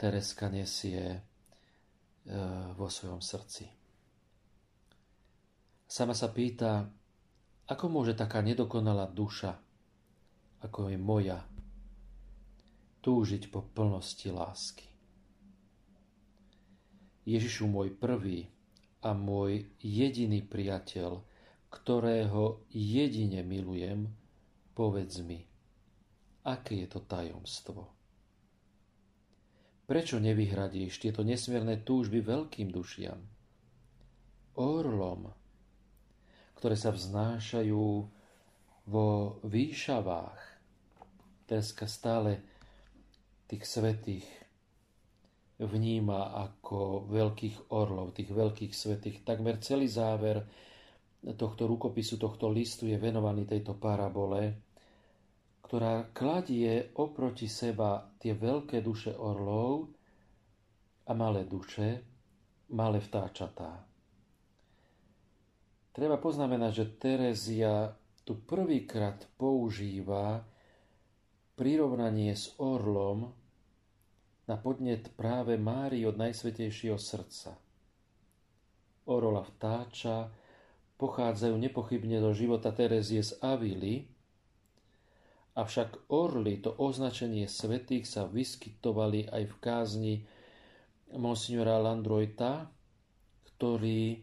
Tereska 0.00 0.48
nesie 0.48 1.04
e, 1.04 1.18
vo 2.72 2.88
svojom 2.88 3.20
srdci. 3.20 3.68
Sama 5.84 6.16
sa 6.16 6.32
pýta, 6.32 6.88
ako 7.68 7.84
môže 7.92 8.16
taká 8.16 8.40
nedokonalá 8.40 9.04
duša 9.12 9.60
ako 10.64 10.88
je 10.88 10.96
moja, 10.96 11.44
túžiť 13.04 13.52
po 13.52 13.60
plnosti 13.60 14.32
lásky. 14.32 14.93
Ježišu 17.24 17.68
môj 17.68 17.96
prvý 17.96 18.52
a 19.00 19.16
môj 19.16 19.64
jediný 19.80 20.44
priateľ, 20.44 21.24
ktorého 21.72 22.64
jedine 22.70 23.40
milujem, 23.42 24.12
povedz 24.76 25.24
mi, 25.24 25.42
aké 26.44 26.84
je 26.84 26.88
to 26.88 27.00
tajomstvo. 27.02 27.88
Prečo 29.84 30.16
nevyhradíš 30.16 30.96
tieto 30.96 31.20
nesmierne 31.20 31.80
túžby 31.84 32.24
veľkým 32.24 32.72
dušiam? 32.72 33.20
Orlom, 34.56 35.28
ktoré 36.56 36.76
sa 36.78 36.88
vznášajú 36.94 37.84
vo 38.88 39.08
výšavách. 39.44 40.40
Teska 41.44 41.84
stále 41.84 42.40
tých 43.44 43.64
svetých 43.68 44.24
vníma 45.58 46.34
ako 46.34 47.06
veľkých 47.06 47.70
orlov, 47.70 48.16
tých 48.16 48.30
veľkých 48.34 48.72
svetých. 48.74 49.22
Takmer 49.22 49.62
celý 49.62 49.86
záver 49.86 50.42
tohto 51.38 51.70
rukopisu, 51.70 52.18
tohto 52.18 52.50
listu 52.50 52.90
je 52.90 52.98
venovaný 52.98 53.46
tejto 53.46 53.78
parabole, 53.78 54.58
ktorá 55.64 56.12
kladie 56.12 56.92
oproti 57.00 57.48
seba 57.48 58.04
tie 58.20 58.36
veľké 58.36 58.84
duše 58.84 59.14
orlov 59.16 59.88
a 61.08 61.12
malé 61.16 61.48
duše, 61.48 62.02
malé 62.74 63.00
vtáčatá. 63.00 63.86
Treba 65.94 66.18
poznamenať, 66.18 66.72
že 66.74 66.92
Terezia 66.98 67.86
tu 68.26 68.42
prvýkrát 68.42 69.30
používa 69.38 70.42
prirovnanie 71.54 72.34
s 72.34 72.50
orlom 72.58 73.43
na 74.44 74.56
podnet 74.60 75.08
práve 75.16 75.56
Mári 75.56 76.04
od 76.04 76.20
Najsvetejšieho 76.20 77.00
srdca. 77.00 77.56
Orola 79.08 79.44
vtáča 79.44 80.28
pochádzajú 80.96 81.56
nepochybne 81.56 82.20
do 82.20 82.32
života 82.32 82.72
Terezie 82.72 83.20
z 83.20 83.36
Avily, 83.40 84.14
Avšak 85.54 86.10
orly, 86.10 86.58
to 86.58 86.74
označenie 86.82 87.46
svetých, 87.46 88.10
sa 88.10 88.26
vyskytovali 88.26 89.30
aj 89.30 89.42
v 89.46 89.54
kázni 89.62 90.14
monsignora 91.14 91.78
Landrojta, 91.78 92.66
ktorý 93.54 94.18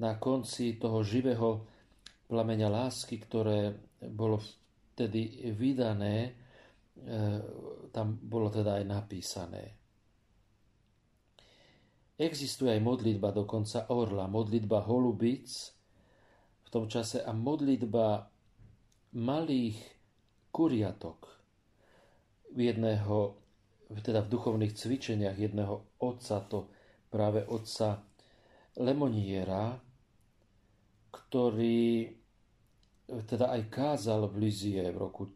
na 0.00 0.16
konci 0.16 0.80
toho 0.80 1.04
živého 1.04 1.68
plameňa 2.32 2.72
lásky, 2.72 3.20
ktoré 3.20 3.76
bolo 4.00 4.40
vtedy 4.40 5.52
vydané, 5.52 6.32
tam 7.90 8.06
bolo 8.20 8.52
teda 8.52 8.80
aj 8.80 8.84
napísané. 8.84 9.64
Existuje 12.20 12.76
aj 12.76 12.84
modlitba 12.84 13.32
dokonca 13.32 13.88
orla, 13.88 14.28
modlitba 14.28 14.84
holubic 14.84 15.48
v 16.60 16.68
tom 16.68 16.84
čase 16.84 17.24
a 17.24 17.32
modlitba 17.32 18.28
malých 19.16 19.80
kuriatok 20.52 21.18
jedného, 22.52 23.18
teda 24.04 24.20
v 24.22 24.32
duchovných 24.36 24.76
cvičeniach 24.76 25.38
jedného 25.40 25.96
otca, 26.04 26.44
to 26.44 26.68
práve 27.08 27.42
otca 27.48 28.04
Lemoniera, 28.78 29.74
ktorý 31.10 32.06
teda 33.26 33.50
aj 33.50 33.62
kázal 33.66 34.30
v 34.30 34.46
Lizie 34.46 34.86
v 34.94 35.00
roku 35.00 35.26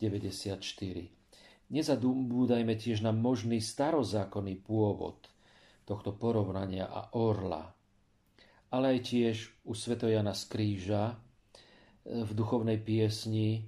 1894. 0.00 1.70
Nezadúbúdajme 1.70 2.74
tiež 2.74 3.06
na 3.06 3.14
možný 3.14 3.62
starozákonný 3.62 4.58
pôvod 4.64 5.30
tohto 5.86 6.10
porovnania 6.16 6.90
a 6.90 7.14
orla, 7.14 7.70
ale 8.74 8.96
aj 8.96 9.00
tiež 9.06 9.36
u 9.68 9.76
Svetojana 9.76 10.34
z 10.34 10.42
kríža, 10.50 11.14
v 12.10 12.30
duchovnej 12.32 12.80
piesni 12.80 13.48
e, 13.54 13.62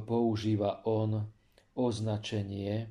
používa 0.00 0.86
on 0.86 1.28
označenie 1.76 2.88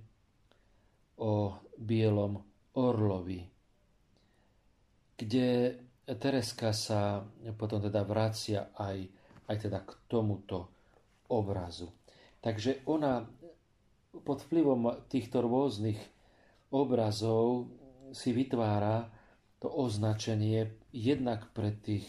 o 1.17 1.57
bielom 1.79 2.37
orlovi, 2.75 3.41
kde 5.15 5.47
Tereska 6.05 6.69
sa 6.69 7.23
potom 7.57 7.81
teda 7.81 8.05
vracia 8.05 8.69
aj, 8.77 8.97
aj 9.49 9.55
teda 9.57 9.79
k 9.81 9.91
tomuto 10.05 10.69
obrazu. 11.33 11.89
Takže 12.45 12.85
ona 12.85 13.25
pod 14.21 14.45
vplyvom 14.45 15.09
týchto 15.09 15.41
rôznych 15.41 15.97
obrazov 16.69 17.73
si 18.13 18.37
vytvára 18.37 19.09
to 19.57 19.65
označenie 19.65 20.77
jednak 20.93 21.49
pre 21.57 21.73
tých 21.73 22.05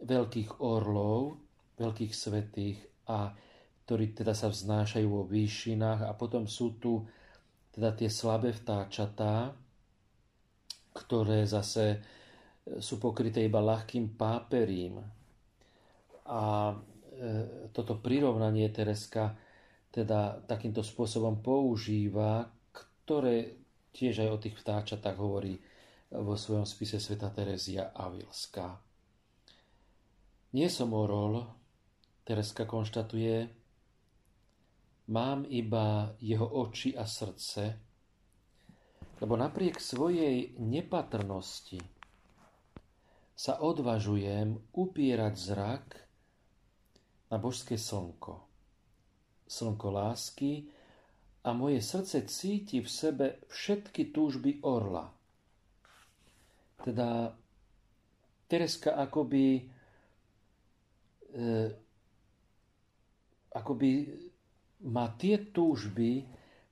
veľkých 0.00 0.64
orlov, 0.64 1.36
veľkých 1.76 2.12
svetých 2.16 2.80
a 3.12 3.36
ktorí 3.84 4.16
teda 4.16 4.32
sa 4.32 4.48
vznášajú 4.48 5.04
vo 5.04 5.28
výšinách 5.28 6.08
a 6.08 6.16
potom 6.16 6.48
sú 6.48 6.80
tu 6.80 7.04
teda 7.76 7.92
tie 7.92 8.08
slabé 8.08 8.56
vtáčatá, 8.56 9.52
ktoré 10.96 11.44
zase 11.44 12.00
sú 12.80 12.96
pokryté 12.96 13.44
iba 13.44 13.60
ľahkým 13.60 14.16
páperím. 14.16 15.02
A 16.24 16.72
toto 17.70 18.02
prirovnanie 18.02 18.66
Tereska 18.74 19.38
teda 19.92 20.42
takýmto 20.48 20.80
spôsobom 20.80 21.38
používa, 21.44 22.48
ktoré 22.72 23.60
tiež 23.92 24.24
aj 24.24 24.30
o 24.32 24.40
tých 24.40 24.56
vtáčatách 24.56 25.16
hovorí 25.20 25.60
vo 26.12 26.36
svojom 26.36 26.64
spise 26.64 26.96
Sveta 26.96 27.28
Terezia 27.32 27.92
Avilská. 27.92 28.80
Nie 30.52 30.68
som 30.68 30.92
orol, 30.92 31.44
Tereska 32.24 32.68
konštatuje, 32.68 33.48
mám 35.12 35.44
iba 35.48 36.12
jeho 36.20 36.44
oči 36.44 36.96
a 36.96 37.08
srdce, 37.08 37.64
lebo 39.20 39.34
napriek 39.36 39.80
svojej 39.80 40.56
nepatrnosti 40.60 41.80
sa 43.32 43.58
odvažujem 43.58 44.72
upierať 44.76 45.34
zrak 45.34 45.86
na 47.32 47.36
božské 47.40 47.80
slnko. 47.80 48.44
Slnko 49.48 49.88
lásky 49.88 50.68
a 51.48 51.56
moje 51.56 51.80
srdce 51.80 52.28
cíti 52.28 52.84
v 52.84 52.88
sebe 52.92 53.26
všetky 53.48 54.12
túžby 54.12 54.60
orla. 54.60 55.08
Teda 56.84 57.32
Tereska 58.44 59.00
akoby 59.00 59.64
e, 61.32 61.42
akoby 63.56 63.90
má 64.92 65.08
tie 65.16 65.48
túžby, 65.48 66.26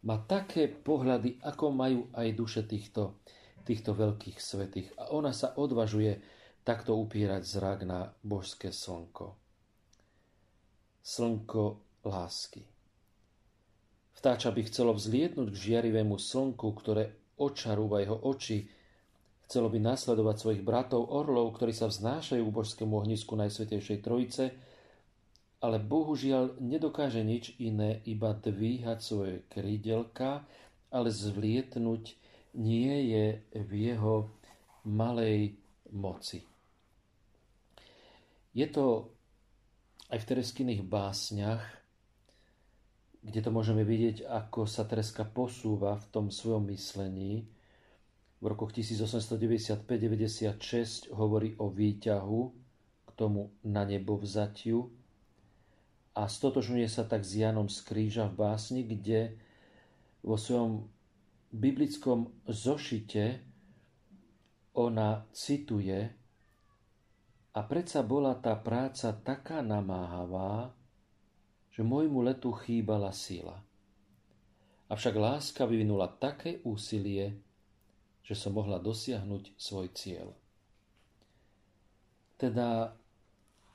má 0.04 0.20
také 0.28 0.68
pohľady, 0.68 1.40
ako 1.40 1.72
majú 1.72 2.00
aj 2.12 2.28
duše 2.36 2.62
týchto, 2.68 3.24
týchto 3.64 3.96
veľkých 3.96 4.36
svetých. 4.36 4.88
A 5.00 5.16
ona 5.16 5.32
sa 5.32 5.56
odvažuje 5.56 6.20
takto 6.60 7.00
upírať 7.00 7.48
zrak 7.48 7.88
na 7.88 8.12
božské 8.20 8.68
slnko. 8.72 9.39
Slnko 11.10 11.82
lásky. 12.06 12.62
Vtáča 14.14 14.54
by 14.54 14.62
chcelo 14.70 14.94
vzlietnúť 14.94 15.50
k 15.50 15.62
žiarivému 15.74 16.14
slnku, 16.14 16.70
ktoré 16.70 17.34
očarúva 17.34 17.98
jeho 17.98 18.14
oči, 18.14 18.70
chcelo 19.50 19.66
by 19.74 19.82
nasledovať 19.82 20.36
svojich 20.38 20.62
bratov 20.62 21.10
orlov, 21.10 21.58
ktorí 21.58 21.74
sa 21.74 21.90
vznášajú 21.90 22.46
k 22.46 22.54
božskému 22.54 22.94
ohnisku 22.94 23.34
Najsvetejšej 23.34 23.98
Trojice, 24.06 24.54
ale 25.58 25.82
bohužiaľ 25.82 26.62
nedokáže 26.62 27.26
nič 27.26 27.58
iné, 27.58 28.06
iba 28.06 28.30
dvíhať 28.30 28.98
svoje 29.02 29.42
krídelka, 29.50 30.46
ale 30.94 31.10
zvlietnúť 31.10 32.14
nie 32.54 33.10
je 33.10 33.26
v 33.58 33.70
jeho 33.74 34.30
malej 34.86 35.58
moci. 35.90 36.46
Je 38.54 38.70
to 38.70 39.10
aj 40.10 40.18
v 40.18 40.28
Tereskiných 40.28 40.82
básniach, 40.82 41.62
kde 43.20 43.40
to 43.40 43.50
môžeme 43.54 43.86
vidieť, 43.86 44.26
ako 44.26 44.66
sa 44.66 44.84
Tereska 44.84 45.22
posúva 45.22 45.94
v 45.96 46.06
tom 46.10 46.26
svojom 46.28 46.66
myslení. 46.72 47.46
V 48.40 48.44
rokoch 48.44 48.74
1895-96 48.74 51.14
hovorí 51.14 51.54
o 51.60 51.70
výťahu 51.70 52.40
k 53.06 53.10
tomu 53.14 53.52
na 53.62 53.84
nebo 53.84 54.16
vzatiu, 54.16 54.90
a 56.20 56.26
stotožňuje 56.26 56.90
sa 56.90 57.06
tak 57.06 57.22
s 57.22 57.38
Janom 57.38 57.70
z 57.70 57.86
kríža 57.86 58.26
v 58.26 58.34
básni, 58.34 58.82
kde 58.82 59.38
vo 60.26 60.34
svojom 60.34 60.90
biblickom 61.54 62.34
zošite 62.50 63.38
ona 64.74 65.24
cituje 65.32 66.19
a 67.50 67.60
predsa 67.66 68.06
bola 68.06 68.38
tá 68.38 68.54
práca 68.54 69.10
taká 69.10 69.58
namáhavá, 69.58 70.70
že 71.74 71.82
môjmu 71.82 72.22
letu 72.22 72.54
chýbala 72.54 73.10
sila. 73.10 73.58
Avšak 74.90 75.14
láska 75.14 75.62
vyvinula 75.66 76.10
také 76.10 76.62
úsilie, 76.66 77.38
že 78.26 78.34
som 78.34 78.54
mohla 78.54 78.78
dosiahnuť 78.78 79.54
svoj 79.58 79.86
cieľ. 79.94 80.28
Teda 82.38 82.94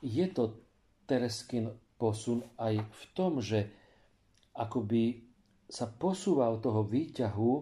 je 0.00 0.26
to 0.32 0.60
Tereskin 1.06 1.72
posun 1.96 2.44
aj 2.60 2.82
v 2.82 3.02
tom, 3.16 3.40
že 3.40 3.70
akoby 4.56 5.24
sa 5.68 5.88
posúva 5.88 6.52
od 6.52 6.60
toho 6.60 6.84
výťahu 6.84 7.52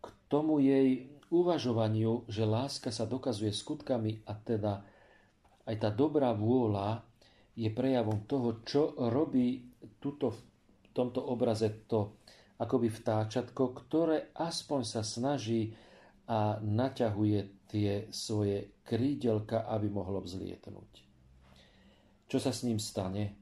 k 0.00 0.06
tomu 0.30 0.62
jej 0.62 1.08
uvažovaniu, 1.28 2.24
že 2.30 2.48
láska 2.48 2.88
sa 2.88 3.04
dokazuje 3.04 3.52
skutkami 3.52 4.24
a 4.24 4.32
teda 4.32 4.87
aj 5.68 5.76
tá 5.76 5.92
dobrá 5.92 6.32
vôľa 6.32 7.04
je 7.52 7.68
prejavom 7.68 8.24
toho, 8.24 8.64
čo 8.64 8.96
robí 8.96 9.68
tuto, 10.00 10.32
v 10.32 10.88
tomto 10.96 11.20
obraze 11.20 11.84
to 11.84 12.16
akoby 12.58 12.88
vtáčatko, 12.88 13.76
ktoré 13.76 14.32
aspoň 14.34 14.80
sa 14.82 15.04
snaží 15.04 15.76
a 16.28 16.56
naťahuje 16.58 17.68
tie 17.68 18.08
svoje 18.08 18.80
krídelka, 18.82 19.68
aby 19.68 19.92
mohlo 19.92 20.24
vzlietnúť. 20.24 20.90
Čo 22.28 22.38
sa 22.40 22.52
s 22.52 22.64
ním 22.64 22.80
stane, 22.80 23.36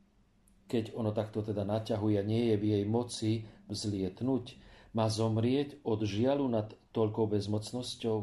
keď 0.66 0.98
ono 0.98 1.14
takto 1.14 1.42
teda 1.46 1.62
naťahuje 1.62 2.22
nie 2.26 2.50
je 2.50 2.56
v 2.58 2.64
jej 2.74 2.84
moci 2.86 3.32
vzlietnúť? 3.70 4.58
Má 4.94 5.06
zomrieť 5.06 5.82
od 5.86 6.02
žialu 6.02 6.46
nad 6.50 6.70
toľkou 6.90 7.30
bezmocnosťou? 7.30 8.18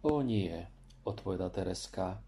O 0.00 0.14
nie, 0.24 0.56
odpoveda 1.04 1.48
Tereska. 1.48 2.20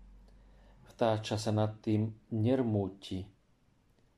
Vtáča 0.93 1.41
sa 1.41 1.51
nad 1.51 1.81
tým 1.81 2.13
nermúti. 2.31 3.25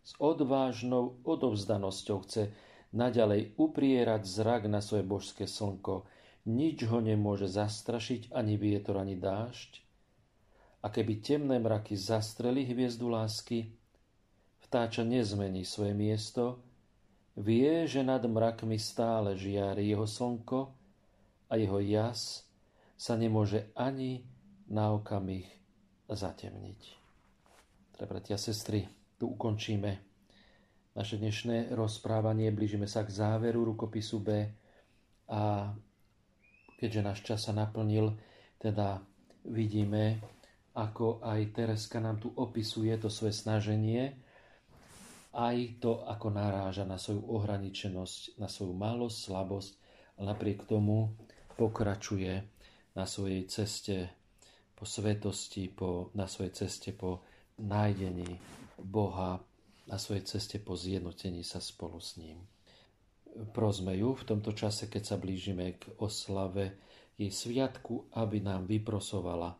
S 0.04 0.12
odvážnou 0.20 1.22
odovzdanosťou 1.24 2.18
chce 2.28 2.52
naďalej 2.92 3.56
uprierať 3.56 4.22
zrak 4.26 4.68
na 4.68 4.84
svoje 4.84 5.02
božské 5.06 5.48
slnko. 5.48 6.04
Nič 6.44 6.84
ho 6.84 7.00
nemôže 7.00 7.48
zastrašiť, 7.48 8.36
ani 8.36 8.60
vietor, 8.60 9.00
ani 9.00 9.16
dážď. 9.16 9.80
A 10.84 10.92
keby 10.92 11.24
temné 11.24 11.56
mraky 11.56 11.96
zastreli 11.96 12.68
hviezdu 12.68 13.08
lásky, 13.08 13.72
vtáča 14.60 15.00
nezmení 15.08 15.64
svoje 15.64 15.96
miesto, 15.96 16.60
Vie, 17.34 17.82
že 17.90 18.06
nad 18.06 18.22
mrakmi 18.22 18.78
stále 18.78 19.34
žiari 19.34 19.90
jeho 19.90 20.06
slnko 20.06 20.70
a 21.50 21.58
jeho 21.58 21.82
jas 21.82 22.46
sa 22.94 23.18
nemôže 23.18 23.74
ani 23.74 24.22
na 24.70 24.94
okamih 24.94 25.44
zatemniť. 26.08 26.80
Teda, 27.94 28.06
bratia, 28.06 28.36
sestry, 28.38 28.84
tu 29.18 29.34
ukončíme 29.34 29.90
naše 30.94 31.18
dnešné 31.18 31.74
rozprávanie. 31.74 32.54
Blížime 32.54 32.86
sa 32.86 33.02
k 33.02 33.10
záveru 33.10 33.66
rukopisu 33.74 34.18
B 34.22 34.28
a 35.30 35.72
keďže 36.78 37.00
náš 37.00 37.18
čas 37.22 37.40
sa 37.48 37.52
naplnil, 37.56 38.14
teda 38.58 39.00
vidíme, 39.48 40.20
ako 40.74 41.22
aj 41.22 41.40
Tereska 41.54 42.02
nám 42.02 42.18
tu 42.18 42.34
opisuje 42.34 42.92
to 42.98 43.08
svoje 43.08 43.34
snaženie, 43.34 44.18
aj 45.34 45.82
to, 45.82 46.06
ako 46.06 46.30
naráža 46.30 46.86
na 46.86 46.98
svoju 46.98 47.26
ohraničenosť, 47.26 48.38
na 48.38 48.46
svoju 48.46 48.74
malosť, 48.74 49.18
slabosť, 49.18 49.72
a 50.14 50.20
napriek 50.22 50.66
tomu 50.70 51.10
pokračuje 51.58 52.42
na 52.94 53.02
svojej 53.02 53.42
ceste 53.50 54.14
po 54.74 54.84
svetosti, 54.84 55.70
po, 55.70 56.10
na 56.18 56.26
svojej 56.26 56.66
ceste 56.66 56.90
po 56.92 57.22
nájdení 57.62 58.38
Boha, 58.82 59.38
na 59.86 59.96
svojej 59.96 60.26
ceste 60.26 60.58
po 60.58 60.74
zjednotení 60.74 61.46
sa 61.46 61.62
spolu 61.62 62.02
s 62.02 62.18
ním. 62.18 62.42
Prosme 63.54 63.94
ju 63.98 64.14
v 64.14 64.26
tomto 64.26 64.54
čase, 64.54 64.86
keď 64.86 65.02
sa 65.02 65.16
blížime 65.18 65.78
k 65.78 65.94
oslave 65.98 66.78
jej 67.18 67.30
sviatku, 67.30 68.14
aby 68.18 68.42
nám 68.42 68.66
vyprosovala 68.66 69.54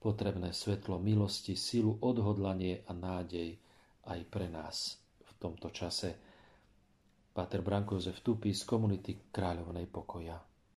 potrebné 0.00 0.52
svetlo 0.52 1.00
milosti, 1.00 1.56
silu, 1.56 1.96
odhodlanie 2.00 2.84
a 2.88 2.92
nádej 2.92 3.56
aj 4.08 4.20
pre 4.28 4.48
nás 4.48 5.00
tomto 5.38 5.70
čase. 5.70 6.10
Páter 7.30 7.62
Branko 7.62 7.94
Jozef 7.96 8.20
Tupy 8.20 8.50
z 8.50 8.66
komunity 8.66 9.30
Kráľovnej 9.30 9.86
pokoja. 9.86 10.47